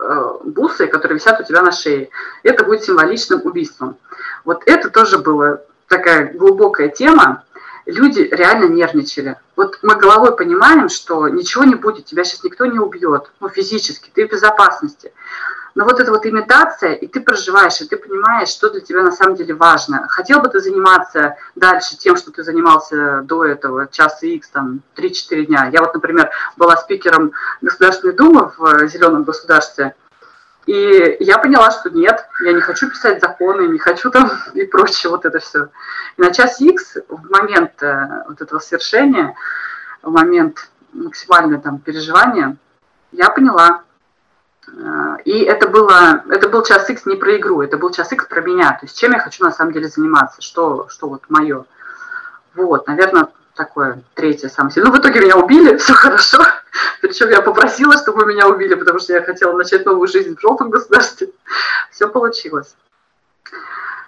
э, 0.00 0.34
бусы, 0.42 0.88
которые 0.88 1.18
висят 1.18 1.40
у 1.40 1.44
тебя 1.44 1.62
на 1.62 1.70
шее. 1.70 2.10
Это 2.42 2.64
будет 2.64 2.82
символичным 2.82 3.42
убийством. 3.44 3.96
Вот 4.44 4.64
это 4.66 4.90
тоже 4.90 5.18
была 5.18 5.60
такая 5.92 6.32
глубокая 6.32 6.88
тема. 6.88 7.44
Люди 7.84 8.20
реально 8.20 8.64
нервничали. 8.64 9.36
Вот 9.56 9.78
мы 9.82 9.96
головой 9.96 10.34
понимаем, 10.34 10.88
что 10.88 11.28
ничего 11.28 11.64
не 11.64 11.74
будет, 11.74 12.06
тебя 12.06 12.24
сейчас 12.24 12.44
никто 12.44 12.64
не 12.64 12.78
убьет, 12.78 13.30
ну, 13.40 13.48
физически, 13.48 14.10
ты 14.14 14.26
в 14.26 14.30
безопасности. 14.30 15.12
Но 15.74 15.84
вот 15.84 16.00
эта 16.00 16.10
вот 16.10 16.26
имитация, 16.26 16.92
и 16.92 17.06
ты 17.06 17.20
проживаешь, 17.20 17.80
и 17.80 17.86
ты 17.86 17.96
понимаешь, 17.96 18.48
что 18.48 18.70
для 18.70 18.80
тебя 18.80 19.02
на 19.02 19.10
самом 19.10 19.36
деле 19.36 19.54
важно. 19.54 20.06
Хотел 20.08 20.40
бы 20.40 20.48
ты 20.48 20.60
заниматься 20.60 21.36
дальше 21.54 21.96
тем, 21.96 22.16
что 22.16 22.30
ты 22.30 22.44
занимался 22.44 23.22
до 23.22 23.44
этого, 23.44 23.88
час 23.88 24.22
X, 24.22 24.48
там, 24.50 24.80
3-4 24.96 25.46
дня. 25.46 25.70
Я 25.72 25.80
вот, 25.80 25.94
например, 25.94 26.30
была 26.56 26.76
спикером 26.76 27.32
Государственной 27.62 28.14
Думы 28.14 28.52
в 28.56 28.86
Зеленом 28.86 29.24
государстве, 29.24 29.94
и 30.66 31.16
я 31.20 31.38
поняла, 31.38 31.70
что 31.70 31.90
нет, 31.90 32.26
я 32.44 32.52
не 32.52 32.60
хочу 32.60 32.88
писать 32.88 33.20
законы, 33.20 33.68
не 33.68 33.78
хочу 33.78 34.10
там 34.10 34.30
и 34.54 34.64
прочее, 34.64 35.10
вот 35.10 35.24
это 35.24 35.38
все. 35.38 35.68
На 36.16 36.32
час 36.32 36.60
X, 36.60 36.98
в 37.08 37.30
момент 37.30 37.82
э, 37.82 38.24
вот 38.28 38.40
этого 38.40 38.58
свершения, 38.58 39.34
в 40.02 40.10
момент 40.10 40.70
максимального 40.92 41.62
там 41.62 41.78
переживания, 41.78 42.56
я 43.12 43.30
поняла, 43.30 43.82
Э, 44.68 45.16
и 45.24 45.42
это, 45.42 45.68
было, 45.68 46.22
это 46.28 46.48
был 46.48 46.62
час 46.62 46.88
X 46.88 47.06
не 47.06 47.16
про 47.16 47.36
игру, 47.36 47.62
это 47.62 47.76
был 47.76 47.90
час 47.90 48.12
X 48.12 48.26
про 48.26 48.40
меня. 48.40 48.72
То 48.72 48.86
есть 48.86 48.98
чем 48.98 49.12
я 49.12 49.18
хочу 49.18 49.44
на 49.44 49.52
самом 49.52 49.72
деле 49.72 49.88
заниматься, 49.88 50.40
что, 50.42 50.88
что 50.88 51.08
вот 51.08 51.22
мое. 51.28 51.64
Вот, 52.54 52.86
наверное, 52.86 53.28
такое 53.54 54.02
третье 54.14 54.48
сильное. 54.48 54.72
Ну, 54.76 54.90
в 54.90 54.98
итоге 54.98 55.20
меня 55.20 55.36
убили, 55.36 55.76
все 55.78 55.94
хорошо. 55.94 56.38
Причем 57.00 57.28
я 57.30 57.42
попросила, 57.42 57.96
чтобы 57.98 58.26
меня 58.26 58.48
убили, 58.48 58.74
потому 58.74 58.98
что 58.98 59.12
я 59.12 59.22
хотела 59.22 59.56
начать 59.56 59.84
новую 59.84 60.08
жизнь 60.08 60.36
в 60.36 60.40
желтом 60.40 60.70
государстве. 60.70 61.30
Все 61.90 62.08
получилось. 62.08 62.74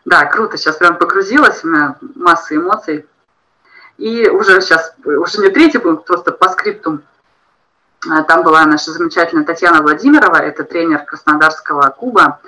Да, 0.05 0.27
круто, 0.27 0.57
сейчас 0.57 0.77
прям 0.77 0.97
погрузилась, 0.97 1.65
у 1.65 1.69
меня 1.69 1.97
масса 2.15 2.57
эмоций. 2.57 3.07
И 3.97 4.29
уже 4.29 4.61
сейчас, 4.61 4.95
уже 5.05 5.41
не 5.41 5.51
третий 5.51 5.79
пункт, 5.79 6.07
просто 6.07 6.33
по 6.33 6.49
скриптум 6.49 7.03
Э, 8.07 8.23
там 8.25 8.43
была 8.43 8.65
наша 8.67 8.93
замечательная 8.93 9.45
Татьяна 9.45 9.83
Владимирова, 9.83 10.37
это 10.37 10.65
тренер 10.65 11.05
Краснодарского 11.05 11.91
клуба. 11.91 12.41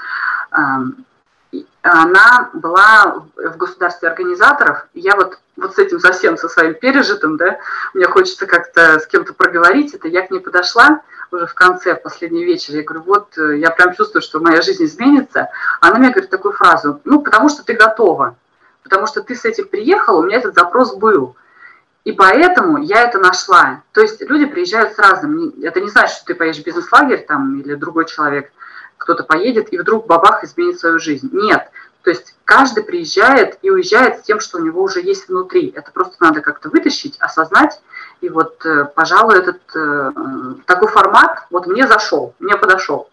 Она 1.82 2.50
была 2.52 3.24
в 3.36 3.56
государстве 3.56 4.08
организаторов. 4.08 4.86
Я 4.92 5.14
вот, 5.14 5.38
вот 5.56 5.74
с 5.74 5.78
этим 5.78 6.00
совсем, 6.00 6.36
со 6.36 6.48
своим 6.48 6.74
пережитым, 6.74 7.36
да, 7.36 7.58
мне 7.94 8.06
хочется 8.06 8.46
как-то 8.46 8.98
с 8.98 9.06
кем-то 9.06 9.34
проговорить 9.34 9.94
это. 9.94 10.08
Я 10.08 10.26
к 10.26 10.30
ней 10.30 10.40
подошла 10.40 11.02
уже 11.30 11.46
в 11.46 11.54
конце, 11.54 11.94
в 11.94 12.02
последний 12.02 12.44
вечер. 12.44 12.74
Я 12.74 12.82
говорю, 12.82 13.04
вот 13.04 13.38
э, 13.38 13.58
я 13.58 13.70
прям 13.70 13.94
чувствую, 13.94 14.22
что 14.22 14.40
моя 14.40 14.62
жизнь 14.62 14.84
изменится. 14.84 15.48
Она 15.80 15.98
мне 15.98 16.10
говорит 16.10 16.30
такую 16.30 16.54
фразу, 16.54 17.00
ну, 17.04 17.22
потому 17.22 17.48
что 17.48 17.64
ты 17.64 17.74
готова. 17.74 18.36
Потому 18.82 19.06
что 19.06 19.22
ты 19.22 19.34
с 19.34 19.44
этим 19.44 19.66
приехала, 19.66 20.20
у 20.20 20.22
меня 20.24 20.38
этот 20.38 20.54
запрос 20.54 20.94
был. 20.94 21.36
И 22.04 22.12
поэтому 22.12 22.78
я 22.78 23.02
это 23.02 23.18
нашла. 23.18 23.82
То 23.92 24.00
есть 24.00 24.20
люди 24.20 24.46
приезжают 24.46 24.92
с 24.92 24.98
разным. 24.98 25.54
Это 25.60 25.80
не 25.80 25.88
значит, 25.88 26.16
что 26.16 26.26
ты 26.26 26.34
поедешь 26.36 26.62
в 26.62 26.64
бизнес-лагерь 26.64 27.24
там, 27.26 27.58
или 27.58 27.74
другой 27.74 28.06
человек, 28.06 28.52
кто-то 28.98 29.24
поедет 29.24 29.72
и 29.72 29.78
вдруг 29.78 30.06
бабах 30.06 30.44
изменит 30.44 30.78
свою 30.78 30.98
жизнь. 30.98 31.28
Нет. 31.32 31.70
То 32.02 32.10
есть 32.10 32.36
каждый 32.44 32.84
приезжает 32.84 33.58
и 33.62 33.70
уезжает 33.70 34.20
с 34.20 34.22
тем, 34.22 34.38
что 34.38 34.58
у 34.58 34.64
него 34.64 34.82
уже 34.82 35.00
есть 35.00 35.28
внутри. 35.28 35.72
Это 35.74 35.90
просто 35.90 36.16
надо 36.20 36.40
как-то 36.40 36.68
вытащить, 36.68 37.16
осознать. 37.18 37.80
И 38.20 38.28
вот, 38.28 38.64
э, 38.64 38.84
пожалуй, 38.94 39.38
этот 39.38 39.60
э, 39.74 40.12
такой 40.66 40.88
формат 40.88 41.46
вот 41.50 41.66
мне 41.66 41.86
зашел, 41.86 42.34
мне 42.38 42.56
подошел. 42.56 43.10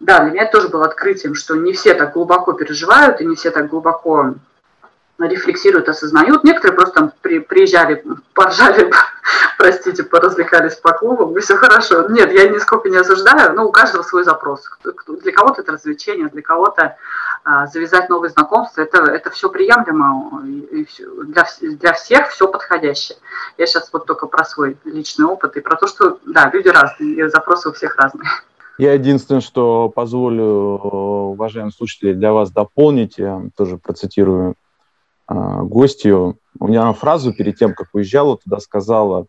Да, 0.00 0.20
для 0.20 0.30
меня 0.30 0.42
это 0.44 0.52
тоже 0.52 0.68
было 0.68 0.86
открытием, 0.86 1.34
что 1.34 1.54
не 1.56 1.72
все 1.72 1.94
так 1.94 2.14
глубоко 2.14 2.52
переживают 2.54 3.20
и 3.20 3.26
не 3.26 3.36
все 3.36 3.50
так 3.50 3.68
глубоко 3.68 4.34
рефлексируют, 5.18 5.88
осознают. 5.88 6.44
Некоторые 6.44 6.76
просто 6.76 6.94
там 6.94 7.12
при, 7.22 7.38
приезжали, 7.38 8.04
поржали, 8.32 8.90
простите, 9.58 10.02
поразвлекались 10.02 10.76
по 10.76 10.92
клубам, 10.92 11.36
и 11.36 11.40
все 11.40 11.56
хорошо. 11.56 12.08
Нет, 12.08 12.32
я 12.32 12.48
нисколько 12.48 12.88
не 12.88 12.96
осуждаю, 12.96 13.54
но 13.54 13.66
у 13.66 13.72
каждого 13.72 14.02
свой 14.02 14.24
запрос. 14.24 14.68
Для 15.06 15.32
кого-то 15.32 15.62
это 15.62 15.72
развлечение, 15.72 16.28
для 16.28 16.42
кого-то 16.42 16.96
а, 17.44 17.66
завязать 17.66 18.08
новые 18.08 18.30
знакомства, 18.30 18.82
это, 18.82 19.02
это 19.04 19.30
все 19.30 19.48
приемлемо, 19.48 20.42
и 20.46 20.84
все, 20.84 21.04
для, 21.24 21.46
для 21.60 21.92
всех 21.92 22.30
все 22.30 22.48
подходящее. 22.48 23.18
Я 23.58 23.66
сейчас 23.66 23.90
вот 23.92 24.06
только 24.06 24.26
про 24.26 24.44
свой 24.44 24.76
личный 24.84 25.26
опыт 25.26 25.56
и 25.56 25.60
про 25.60 25.76
то, 25.76 25.86
что, 25.86 26.18
да, 26.26 26.50
люди 26.52 26.68
разные, 26.68 27.14
и 27.14 27.28
запросы 27.28 27.68
у 27.68 27.72
всех 27.72 27.96
разные. 27.96 28.28
Я 28.76 28.94
единственное, 28.94 29.40
что 29.40 29.88
позволю, 29.88 30.44
уважаемые 30.44 31.72
слушатели, 31.72 32.12
для 32.12 32.32
вас 32.32 32.50
дополнить, 32.50 33.18
я 33.18 33.42
тоже 33.56 33.76
процитирую 33.76 34.56
гостью. 35.28 36.38
У 36.58 36.68
меня 36.68 36.92
фразу 36.92 37.32
перед 37.32 37.56
тем, 37.56 37.74
как 37.74 37.88
уезжала, 37.94 38.36
туда 38.36 38.60
сказала, 38.60 39.26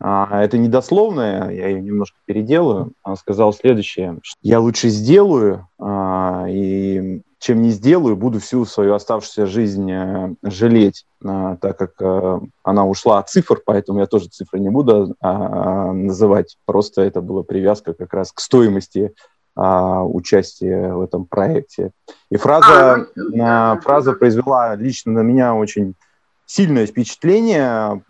а, 0.00 0.42
это 0.42 0.58
недословное, 0.58 1.50
я 1.50 1.68
ее 1.68 1.80
немножко 1.80 2.18
переделаю. 2.24 2.92
Она 3.02 3.16
сказала 3.16 3.52
следующее. 3.52 4.20
Я 4.42 4.60
лучше 4.60 4.88
сделаю, 4.88 5.68
а, 5.78 6.46
и 6.48 7.22
чем 7.40 7.62
не 7.62 7.70
сделаю, 7.70 8.16
буду 8.16 8.40
всю 8.40 8.64
свою 8.64 8.94
оставшуюся 8.94 9.46
жизнь 9.46 9.88
э, 9.92 10.34
жалеть, 10.42 11.06
так 11.22 11.78
как 11.78 11.92
э, 12.00 12.40
она 12.64 12.84
ушла 12.84 13.20
от 13.20 13.30
цифр, 13.30 13.60
поэтому 13.64 14.00
я 14.00 14.06
тоже 14.06 14.26
цифры 14.26 14.58
не 14.58 14.70
буду 14.70 15.14
называть. 15.22 16.56
Просто 16.64 17.02
это 17.02 17.20
была 17.20 17.44
привязка 17.44 17.94
как 17.94 18.12
раз 18.12 18.32
к 18.32 18.40
стоимости 18.40 19.14
а, 19.58 20.04
участие 20.04 20.94
в 20.94 21.00
этом 21.00 21.24
проекте. 21.26 21.90
И 22.30 22.36
фраза, 22.36 22.94
а, 22.94 23.06
ну, 23.16 23.80
фраза 23.80 24.12
произвела 24.12 24.76
лично 24.76 25.10
на 25.10 25.20
меня 25.20 25.52
очень 25.56 25.94
сильное 26.46 26.86
впечатление 26.86 28.00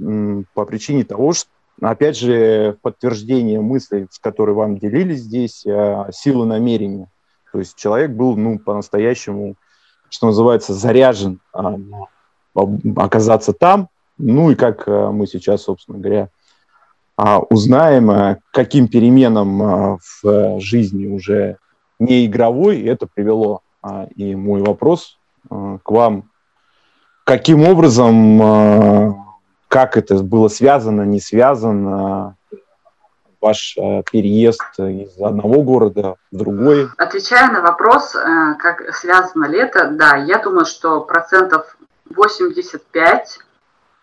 по 0.53 0.67
причине 0.67 1.05
того, 1.05 1.33
что, 1.33 1.49
опять 1.81 2.19
же, 2.19 2.77
подтверждение 2.83 3.63
мысли, 3.63 4.09
с 4.11 4.19
которой 4.19 4.55
вам 4.55 4.77
делились 4.77 5.21
здесь, 5.21 5.65
а, 5.67 6.11
силы 6.13 6.45
намерения. 6.45 7.09
То 7.51 7.61
есть 7.61 7.77
человек 7.77 8.11
был, 8.11 8.37
ну, 8.37 8.59
по-настоящему, 8.59 9.57
что 10.11 10.27
называется, 10.27 10.75
заряжен 10.75 11.41
а, 11.55 11.77
оказаться 12.97 13.55
там. 13.55 13.89
Ну 14.19 14.51
и 14.51 14.55
как 14.55 14.87
а, 14.87 15.13
мы 15.13 15.27
сейчас, 15.27 15.63
собственно 15.63 15.99
говоря, 15.99 16.29
узнаем, 17.19 18.11
э, 18.11 18.39
каким 18.53 18.87
переменам 18.87 19.63
э, 19.63 19.99
в 20.23 20.61
жизни 20.61 21.07
уже 21.07 21.59
не 21.99 22.27
игровой 22.27 22.83
это 22.83 23.09
привело. 23.13 23.63
А, 23.83 24.07
и 24.15 24.37
мой 24.37 24.63
вопрос 24.63 25.19
э, 25.51 25.79
к 25.83 25.91
вам, 25.91 26.31
каким 27.25 27.69
образом, 27.69 29.25
как 29.69 29.97
это 29.97 30.23
было 30.23 30.49
связано, 30.49 31.03
не 31.03 31.21
связано, 31.21 32.37
ваш 33.41 33.77
переезд 34.11 34.63
из 34.79 35.21
одного 35.21 35.63
города 35.63 36.15
в 36.33 36.37
другой? 36.39 36.89
Отвечая 36.97 37.51
на 37.53 37.61
вопрос, 37.61 38.13
как 38.59 38.95
связано 38.95 39.45
ли 39.45 39.59
это, 39.59 39.91
да, 39.91 40.17
я 40.17 40.39
думаю, 40.39 40.65
что 40.65 41.03
процентов 41.03 41.77
85 42.09 43.41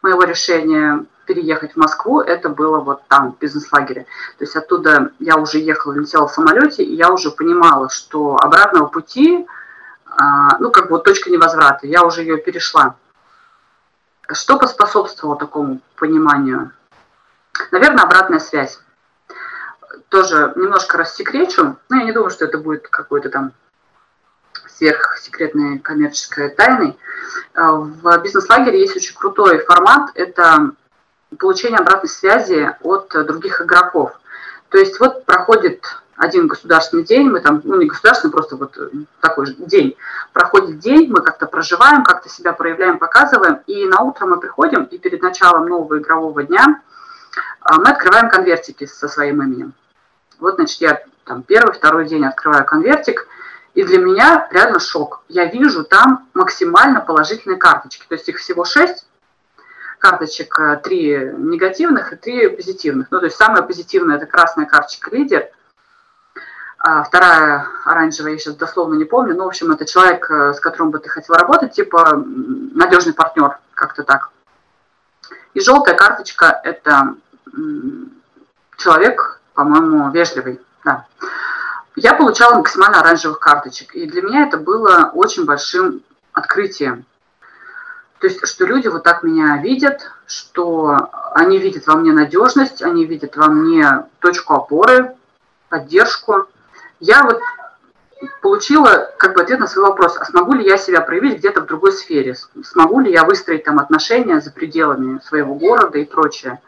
моего 0.03 0.23
решения 0.23 1.05
переехать 1.25 1.73
в 1.73 1.77
Москву, 1.77 2.21
это 2.21 2.49
было 2.49 2.79
вот 2.79 3.07
там, 3.07 3.33
в 3.33 3.39
бизнес-лагере. 3.39 4.03
То 4.37 4.43
есть 4.43 4.55
оттуда 4.55 5.11
я 5.19 5.37
уже 5.37 5.59
ехала, 5.59 5.93
летела 5.93 6.27
в 6.27 6.31
самолете, 6.31 6.83
и 6.83 6.95
я 6.95 7.11
уже 7.11 7.31
понимала, 7.31 7.89
что 7.89 8.37
обратного 8.37 8.87
пути, 8.87 9.45
а, 10.05 10.57
ну, 10.59 10.71
как 10.71 10.85
бы 10.85 10.91
вот 10.91 11.03
точка 11.03 11.29
невозврата, 11.29 11.87
я 11.87 12.03
уже 12.03 12.21
ее 12.21 12.37
перешла. 12.37 12.95
Что 14.31 14.57
поспособствовало 14.57 15.37
такому 15.37 15.81
пониманию? 15.97 16.71
Наверное, 17.71 18.03
обратная 18.03 18.39
связь. 18.39 18.79
Тоже 20.09 20.53
немножко 20.55 20.97
рассекречу, 20.97 21.77
но 21.89 21.97
я 21.97 22.03
не 22.03 22.11
думаю, 22.11 22.29
что 22.29 22.45
это 22.45 22.57
будет 22.57 22.87
какой-то 22.87 23.29
там 23.29 23.51
сверхсекретной 24.67 25.79
коммерческой 25.79 26.49
тайной. 26.49 26.97
В 27.53 28.17
бизнес-лагере 28.21 28.81
есть 28.81 28.95
очень 28.95 29.15
крутой 29.15 29.59
формат. 29.59 30.11
Это 30.15 30.71
получения 31.37 31.77
обратной 31.77 32.09
связи 32.09 32.75
от 32.81 33.09
других 33.09 33.61
игроков. 33.61 34.19
То 34.69 34.77
есть 34.77 34.99
вот 34.99 35.25
проходит 35.25 35.83
один 36.17 36.47
государственный 36.47 37.03
день, 37.03 37.29
мы 37.29 37.41
там, 37.41 37.61
ну 37.63 37.79
не 37.79 37.87
государственный, 37.87 38.31
просто 38.31 38.55
вот 38.55 38.77
такой 39.19 39.47
же 39.47 39.53
день, 39.55 39.95
проходит 40.33 40.79
день, 40.79 41.11
мы 41.11 41.21
как-то 41.21 41.45
проживаем, 41.45 42.03
как-то 42.03 42.29
себя 42.29 42.53
проявляем, 42.53 42.99
показываем, 42.99 43.59
и 43.67 43.85
на 43.85 44.01
утро 44.01 44.25
мы 44.25 44.39
приходим, 44.39 44.83
и 44.83 44.97
перед 44.97 45.21
началом 45.21 45.67
нового 45.67 45.99
игрового 45.99 46.43
дня 46.43 46.81
а, 47.61 47.77
мы 47.79 47.89
открываем 47.89 48.29
конвертики 48.29 48.85
со 48.85 49.07
своим 49.07 49.41
именем. 49.41 49.73
Вот, 50.39 50.55
значит, 50.55 50.79
я 50.81 51.03
там 51.25 51.43
первый, 51.43 51.73
второй 51.73 52.05
день 52.05 52.25
открываю 52.25 52.65
конвертик, 52.65 53.27
и 53.73 53.83
для 53.83 53.97
меня 53.99 54.47
реально 54.51 54.79
шок. 54.79 55.23
Я 55.27 55.45
вижу 55.45 55.83
там 55.83 56.29
максимально 56.33 57.01
положительные 57.01 57.57
карточки, 57.57 58.05
то 58.07 58.15
есть 58.15 58.29
их 58.29 58.37
всего 58.37 58.63
шесть, 58.63 59.05
карточек 60.05 60.59
э, 60.59 60.79
три 60.83 61.31
негативных 61.37 62.13
и 62.13 62.15
три 62.15 62.47
позитивных. 62.47 63.07
Ну, 63.09 63.19
то 63.19 63.25
есть 63.25 63.37
самая 63.37 63.63
позитивная– 63.63 64.17
это 64.17 64.27
красная 64.27 64.67
карточка 64.67 65.09
лидер, 65.15 65.49
а 66.77 67.03
вторая 67.03 67.67
оранжевая, 67.85 68.33
я 68.33 68.37
сейчас 68.37 68.55
дословно 68.55 68.95
не 68.95 69.05
помню, 69.05 69.35
но, 69.35 69.45
в 69.45 69.47
общем, 69.47 69.71
это 69.71 69.85
человек, 69.85 70.29
э, 70.29 70.53
с 70.53 70.59
которым 70.59 70.91
бы 70.91 70.99
ты 70.99 71.09
хотел 71.09 71.35
работать, 71.35 71.73
типа 71.73 72.23
надежный 72.23 73.13
партнер, 73.13 73.57
как-то 73.73 74.03
так. 74.03 74.29
И 75.55 75.59
желтая 75.59 75.95
карточка– 75.95 76.61
это 76.63 77.15
человек, 78.77 79.41
по-моему, 79.55 80.11
вежливый, 80.11 80.61
да. 80.83 81.07
Я 81.95 82.13
получала 82.13 82.55
максимально 82.55 82.99
оранжевых 82.99 83.39
карточек, 83.39 83.95
и 83.95 84.05
для 84.05 84.21
меня 84.21 84.45
это 84.45 84.57
было 84.57 85.09
очень 85.13 85.45
большим 85.45 86.03
открытием. 86.33 87.05
То 88.19 88.27
есть, 88.27 88.45
что 88.47 88.65
люди 88.65 88.87
вот 88.87 89.03
так 89.03 89.23
меня 89.23 89.57
видят, 89.57 90.09
что 90.25 91.09
они 91.33 91.57
видят 91.57 91.85
во 91.85 91.95
мне 91.95 92.13
надежность, 92.13 92.81
они 92.81 93.05
видят 93.05 93.35
во 93.35 93.47
мне 93.47 94.05
точку 94.19 94.53
опоры, 94.53 95.15
поддержку. 95.69 96.47
Я 96.99 97.23
вот 97.23 97.41
получила 98.41 99.11
как 99.17 99.35
бы 99.35 99.41
ответ 99.41 99.59
на 99.59 99.67
свой 99.67 99.89
вопрос, 99.89 100.17
а 100.17 100.25
смогу 100.25 100.53
ли 100.53 100.65
я 100.65 100.77
себя 100.77 101.01
проявить 101.01 101.39
где-то 101.39 101.61
в 101.61 101.65
другой 101.65 101.91
сфере, 101.91 102.35
смогу 102.63 103.01
ли 103.01 103.11
я 103.11 103.25
выстроить 103.25 103.65
там 103.65 103.79
отношения 103.79 104.39
за 104.39 104.51
пределами 104.51 105.19
своего 105.19 105.53
города 105.55 105.97
и 105.97 106.05
прочее. 106.05 106.61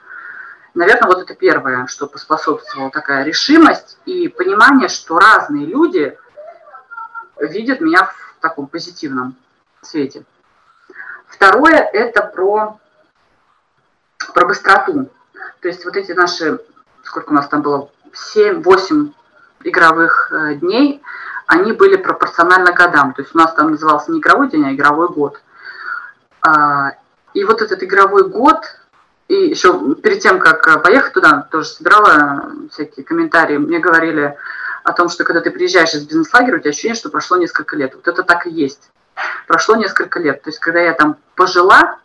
Наверное, 0.73 1.07
вот 1.07 1.21
это 1.21 1.33
первое, 1.33 1.88
что 1.88 2.07
поспособствовало 2.07 2.91
такая 2.91 3.23
решимость 3.23 3.97
и 4.05 4.27
понимание, 4.27 4.89
что 4.89 5.17
разные 5.17 5.65
люди 5.65 6.15
видят 7.39 7.79
меня 7.81 8.03
в 8.03 8.41
таком 8.41 8.67
позитивном 8.67 9.36
свете. 9.81 10.23
Второе– 11.27 11.77
это 11.93 12.21
про, 12.21 12.79
про 14.33 14.45
быстроту. 14.45 15.09
То 15.61 15.67
есть 15.67 15.85
вот 15.85 15.95
эти 15.95 16.11
наши, 16.11 16.59
сколько 17.03 17.29
у 17.29 17.33
нас 17.33 17.47
там 17.47 17.61
было, 17.61 17.89
7-8 18.35 19.11
игровых 19.63 20.31
э, 20.31 20.55
дней, 20.55 21.01
они 21.45 21.71
были 21.73 21.95
пропорционально 21.95 22.73
годам. 22.73 23.13
То 23.13 23.21
есть 23.21 23.33
у 23.33 23.37
нас 23.37 23.53
там 23.53 23.71
назывался 23.71 24.11
не 24.11 24.19
игровой 24.19 24.49
день, 24.49 24.65
а 24.65 24.73
игровой 24.73 25.09
год. 25.09 25.41
А, 26.41 26.91
и 27.33 27.43
вот 27.43 27.61
этот 27.61 27.83
игровой 27.83 28.29
год 28.29 28.63
и 29.27 29.49
еще 29.49 29.95
перед 29.95 30.21
тем, 30.21 30.39
как 30.39 30.81
поехать 30.81 31.13
туда, 31.13 31.47
тоже 31.51 31.67
собирала 31.67 32.51
всякие 32.71 33.05
комментарии. 33.05 33.57
Мне 33.57 33.79
говорили 33.79 34.37
о 34.83 34.93
том, 34.93 35.09
что 35.09 35.25
когда 35.25 35.41
ты 35.41 35.51
приезжаешь 35.51 35.93
из 35.93 36.05
бизнес-лагеря, 36.05 36.57
у 36.57 36.59
тебя 36.59 36.69
ощущение, 36.69 36.95
что 36.95 37.09
прошло 37.09 37.35
несколько 37.35 37.75
лет. 37.75 37.93
Вот 37.93 38.07
это 38.07 38.23
так 38.23 38.47
и 38.47 38.49
есть. 38.49 38.89
Прошло 39.47 39.75
несколько 39.75 40.19
лет. 40.19 40.43
То 40.43 40.49
есть, 40.49 40.60
когда 40.60 40.81
я 40.81 40.93
там 40.93 41.17
пожила, 41.36 41.99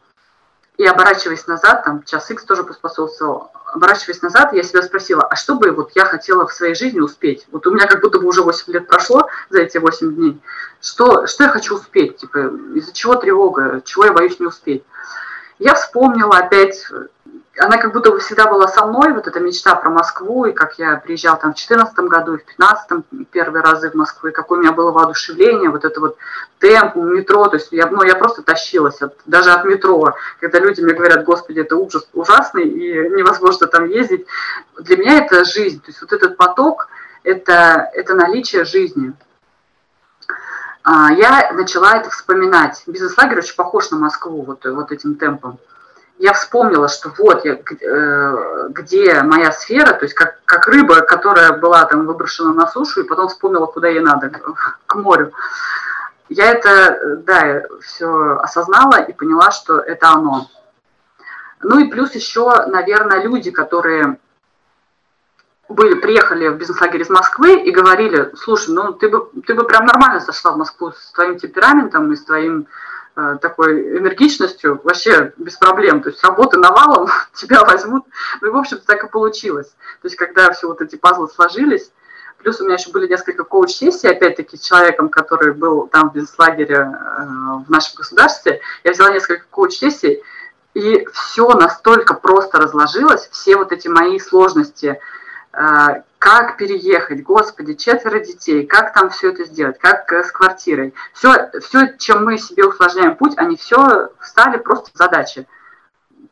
и 0.79 0.87
оборачиваясь 0.87 1.47
назад, 1.47 1.85
там 1.85 2.03
час 2.05 2.31
X 2.31 2.45
тоже 2.45 2.65
поспособствовал, 2.65 3.51
оборачиваясь 3.67 4.23
назад, 4.23 4.53
я 4.53 4.63
себя 4.63 4.83
спросила, 4.83 5.23
а 5.23 5.37
что 5.37 5.57
бы 5.57 5.71
вот 5.71 5.93
я 5.95 6.05
хотела 6.05 6.47
в 6.47 6.53
своей 6.53 6.75
жизни 6.75 7.01
успеть? 7.01 7.47
Вот 7.51 7.67
у 7.67 7.73
меня 7.73 7.87
как 7.87 8.01
будто 8.01 8.19
бы 8.19 8.27
уже 8.27 8.43
8 8.43 8.73
лет 8.73 8.87
прошло 8.87 9.29
за 9.51 9.61
эти 9.61 9.79
8 9.79 10.15
дней. 10.15 10.41
Что, 10.81 11.27
что 11.27 11.45
я 11.45 11.51
хочу 11.51 11.75
успеть? 11.75 12.17
Типа, 12.17 12.39
из-за 12.75 12.93
чего 12.93 13.17
тревога? 13.17 13.83
Чего 13.85 14.07
я 14.07 14.13
боюсь 14.13 14.41
не 14.41 14.47
успеть? 14.47 14.85
Я 15.59 15.75
вспомнила 15.75 16.37
опять 16.37 16.87
она 17.59 17.77
как 17.77 17.93
будто 17.93 18.11
бы 18.11 18.19
всегда 18.19 18.47
была 18.47 18.67
со 18.67 18.87
мной, 18.87 19.13
вот 19.13 19.27
эта 19.27 19.39
мечта 19.39 19.75
про 19.75 19.91
Москву, 19.91 20.47
и 20.47 20.53
как 20.53 20.79
я 20.79 20.97
приезжал 20.97 21.39
там 21.39 21.53
в 21.53 21.57
2014 21.57 21.99
году, 21.99 22.35
и 22.35 22.39
в 22.39 22.47
2015 22.47 23.29
первые 23.31 23.63
разы 23.63 23.91
в 23.91 23.95
Москву, 23.95 24.31
и 24.31 24.33
какое 24.33 24.59
у 24.59 24.63
меня 24.63 24.73
было 24.73 24.91
воодушевление, 24.91 25.69
вот 25.69 25.85
это 25.85 26.01
вот 26.01 26.17
темп, 26.59 26.97
метро, 26.97 27.49
то 27.49 27.57
есть 27.57 27.69
я, 27.71 27.89
ну, 27.89 28.03
я 28.05 28.15
просто 28.15 28.43
тащилась 28.43 29.03
от, 29.03 29.19
даже 29.27 29.51
от 29.51 29.65
метро, 29.67 30.15
когда 30.41 30.61
люди 30.61 30.81
мне 30.81 30.95
говорят, 30.95 31.25
господи, 31.25 31.61
это 31.61 31.77
ужас 31.77 32.09
ужасный, 32.15 32.65
и 32.65 33.11
невозможно 33.11 33.67
там 33.67 33.85
ездить. 33.85 34.27
Для 34.79 34.97
меня 34.97 35.19
это 35.19 35.45
жизнь, 35.45 35.81
то 35.81 35.89
есть 35.89 36.01
вот 36.01 36.13
этот 36.13 36.39
поток, 36.39 36.89
это, 37.23 37.91
это 37.93 38.15
наличие 38.15 38.65
жизни. 38.65 39.13
А, 40.85 41.13
я 41.13 41.53
начала 41.53 41.99
это 41.99 42.11
вспоминать. 42.11 42.83
Бизнес-лагерь 42.87 43.39
очень 43.39 43.55
похож 43.55 43.91
на 43.91 43.99
Москву 43.99 44.43
вот, 44.43 44.65
вот 44.65 44.91
этим 44.91 45.17
темпом 45.17 45.59
я 46.23 46.35
вспомнила, 46.35 46.87
что 46.87 47.11
вот 47.19 47.45
я, 47.45 47.55
э, 47.55 48.69
где 48.69 49.23
моя 49.23 49.51
сфера, 49.51 49.93
то 49.93 50.05
есть 50.05 50.15
как, 50.15 50.39
как 50.45 50.69
рыба, 50.69 51.01
которая 51.01 51.51
была 51.51 51.85
там 51.85 52.07
выброшена 52.07 52.55
на 52.55 52.69
сушу, 52.69 53.01
и 53.01 53.09
потом 53.09 53.27
вспомнила, 53.27 53.67
куда 53.67 53.89
ей 53.89 53.99
надо, 53.99 54.31
к 54.87 54.95
морю. 54.95 55.33
Я 56.29 56.53
это, 56.53 57.17
да, 57.27 57.63
все 57.81 58.39
осознала 58.41 59.01
и 59.01 59.13
поняла, 59.13 59.51
что 59.51 59.81
это 59.81 60.11
оно. 60.11 60.47
Ну 61.61 61.81
и 61.81 61.91
плюс 61.91 62.15
еще, 62.15 62.67
наверное, 62.67 63.25
люди, 63.25 63.51
которые 63.51 64.17
были, 65.69 65.95
приехали 65.95 66.47
в 66.47 66.57
бизнес-лагерь 66.57 67.03
из 67.03 67.11
Москвы 67.11 67.65
и 67.65 67.73
говорили, 67.73 68.31
слушай, 68.37 68.73
ну 68.73 68.93
ты 68.93 69.09
бы, 69.09 69.29
ты 69.45 69.55
бы 69.55 69.65
прям 69.65 69.87
нормально 69.87 70.21
зашла 70.21 70.53
в 70.53 70.57
Москву 70.57 70.93
с 70.93 71.11
твоим 71.11 71.37
темпераментом 71.37 72.13
и 72.13 72.17
с 72.17 72.25
твоим 72.25 72.69
такой 73.15 73.99
энергичностью, 73.99 74.81
вообще 74.85 75.33
без 75.37 75.57
проблем. 75.57 76.03
То 76.03 76.11
есть 76.11 76.23
работы 76.23 76.59
навалом, 76.59 77.09
тебя 77.35 77.65
возьмут. 77.65 78.05
Ну 78.41 78.49
и, 78.49 78.51
в 78.51 78.57
общем-то, 78.57 78.87
так 78.87 79.05
и 79.05 79.09
получилось. 79.09 79.69
То 80.01 80.07
есть, 80.07 80.17
когда 80.17 80.51
все 80.53 80.67
вот 80.67 80.81
эти 80.81 80.97
пазлы 80.97 81.29
сложились, 81.29 81.91
плюс 82.39 82.61
у 82.61 82.65
меня 82.65 82.75
еще 82.75 82.91
были 82.91 83.07
несколько 83.07 83.45
коуч-сессий, 83.45 84.09
опять-таки, 84.09 84.57
с 84.57 84.61
человеком, 84.61 85.09
который 85.09 85.53
был 85.53 85.87
там 85.87 86.11
в 86.11 86.15
бизнес-лагере 86.15 86.77
э, 86.77 87.25
в 87.67 87.71
нашем 87.71 87.97
государстве. 87.97 88.61
Я 88.85 88.93
взяла 88.93 89.11
несколько 89.11 89.45
коуч-сессий, 89.51 90.23
и 90.75 91.07
все 91.13 91.49
настолько 91.51 92.15
просто 92.15 92.59
разложилось, 92.59 93.29
все 93.31 93.57
вот 93.57 93.73
эти 93.73 93.89
мои 93.89 94.19
сложности– 94.19 94.99
а, 95.53 96.03
как 96.23 96.57
переехать, 96.57 97.25
господи, 97.25 97.75
четверо 97.75 98.21
детей, 98.21 98.65
как 98.65 98.93
там 98.93 99.11
все 99.11 99.33
это 99.33 99.45
сделать, 99.45 99.77
как 99.81 100.13
э, 100.13 100.23
с 100.23 100.31
квартирой. 100.31 100.95
Все, 101.15 101.51
все, 101.61 101.97
чем 101.99 102.25
мы 102.25 102.39
себе 102.39 102.65
усложняем 102.65 103.17
путь, 103.17 103.33
они 103.39 103.57
все 103.57 104.11
стали 104.21 104.59
просто 104.59 104.93
задачи. 104.95 105.49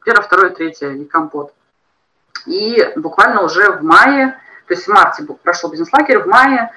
Первое, 0.05 0.23
второе, 0.23 0.51
третье 0.51 0.91
и 0.91 1.05
компот. 1.05 1.53
И 2.47 2.89
буквально 2.95 3.43
уже 3.43 3.73
в 3.73 3.83
мае, 3.83 4.41
то 4.69 4.75
есть 4.75 4.87
в 4.87 4.93
марте 4.93 5.27
прошел 5.43 5.73
бизнес-лагерь, 5.73 6.21
в 6.21 6.27
мае, 6.29 6.73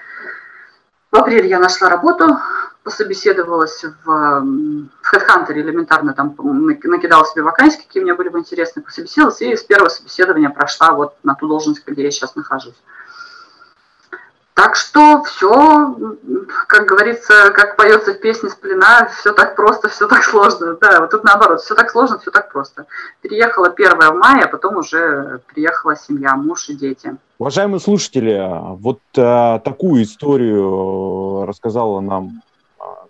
в 1.12 1.15
апреле 1.15 1.47
я 1.47 1.60
нашла 1.60 1.89
работу, 1.89 2.39
пособеседовалась 2.82 3.84
в, 3.84 4.06
в 4.06 5.13
HeadHunter 5.13 5.54
элементарно, 5.54 6.15
там 6.15 6.36
накидала 6.36 7.28
себе 7.28 7.43
вакансии, 7.43 7.78
какие 7.78 8.02
мне 8.02 8.15
были 8.15 8.30
бы 8.30 8.39
интересны, 8.39 8.82
пособеседовалась, 8.82 9.39
и 9.43 9.56
с 9.56 9.63
первого 9.63 9.89
собеседования 9.89 10.49
прошла 10.49 10.93
вот 10.93 11.15
на 11.21 11.36
ту 11.36 11.47
должность, 11.47 11.86
где 11.86 12.06
я 12.06 12.10
сейчас 12.10 12.36
нахожусь. 12.36 12.82
Так 14.54 14.76
что 14.76 15.24
все, 15.24 15.96
как 16.68 16.86
говорится, 16.86 17.52
как 17.56 17.76
поется 17.76 18.13
в 18.13 18.20
песне 18.20 18.50
с 18.50 18.58
все 19.16 19.34
так 19.34 19.56
просто, 19.56 19.89
все 19.89 20.08
так 20.08 20.24
сложно. 20.24 20.78
Да, 20.80 21.02
вот 21.02 21.10
тут 21.10 21.24
наоборот, 21.24 21.62
все 21.62 21.74
так 21.74 21.89
сложно, 21.89 22.20
все 22.20 22.30
так 22.30 22.52
просто. 22.52 22.86
Переехала 23.22 23.72
первая 23.72 24.12
в 24.12 24.16
мае, 24.16 24.44
а 24.44 24.48
потом 24.48 24.78
уже 24.78 25.42
приехала 25.48 25.96
семья, 25.96 26.36
муж 26.36 26.70
и 26.70 26.76
дети. 26.76 27.18
Уважаемые 27.39 27.80
слушатели, 27.80 28.39
вот 28.78 29.00
а, 29.18 29.58
такую 29.60 30.04
историю 30.04 31.46
рассказала 31.48 32.00
нам 32.00 32.44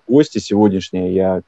гости 0.07 0.37
сегодняшние. 0.37 1.13
Я 1.13 1.41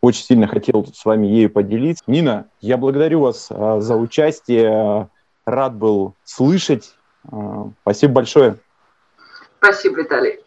очень 0.00 0.24
сильно 0.24 0.46
хотел 0.46 0.86
с 0.86 1.04
вами 1.04 1.26
ею 1.26 1.50
поделиться. 1.50 2.04
Нина, 2.06 2.46
я 2.60 2.76
благодарю 2.76 3.20
вас 3.20 3.48
а, 3.50 3.80
за 3.80 3.96
участие. 3.96 5.08
Рад 5.44 5.74
был 5.74 6.14
слышать. 6.24 6.94
А, 7.30 7.70
спасибо 7.82 8.14
большое. 8.14 8.56
Спасибо, 9.62 10.00
Виталий. 10.00 10.40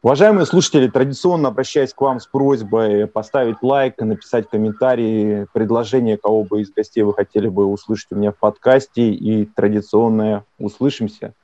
Уважаемые 0.00 0.46
слушатели, 0.46 0.86
традиционно 0.86 1.48
обращаюсь 1.48 1.92
к 1.92 2.00
вам 2.00 2.20
с 2.20 2.26
просьбой 2.28 3.08
поставить 3.08 3.56
лайк, 3.60 3.98
написать 3.98 4.48
комментарии, 4.48 5.48
предложение, 5.52 6.16
кого 6.16 6.44
бы 6.44 6.60
из 6.60 6.70
гостей 6.70 7.02
вы 7.02 7.12
хотели 7.12 7.48
бы 7.48 7.66
услышать 7.66 8.12
у 8.12 8.14
меня 8.14 8.30
в 8.30 8.36
подкасте. 8.36 9.10
И 9.10 9.46
традиционное 9.46 10.44
«Услышимся». 10.58 11.34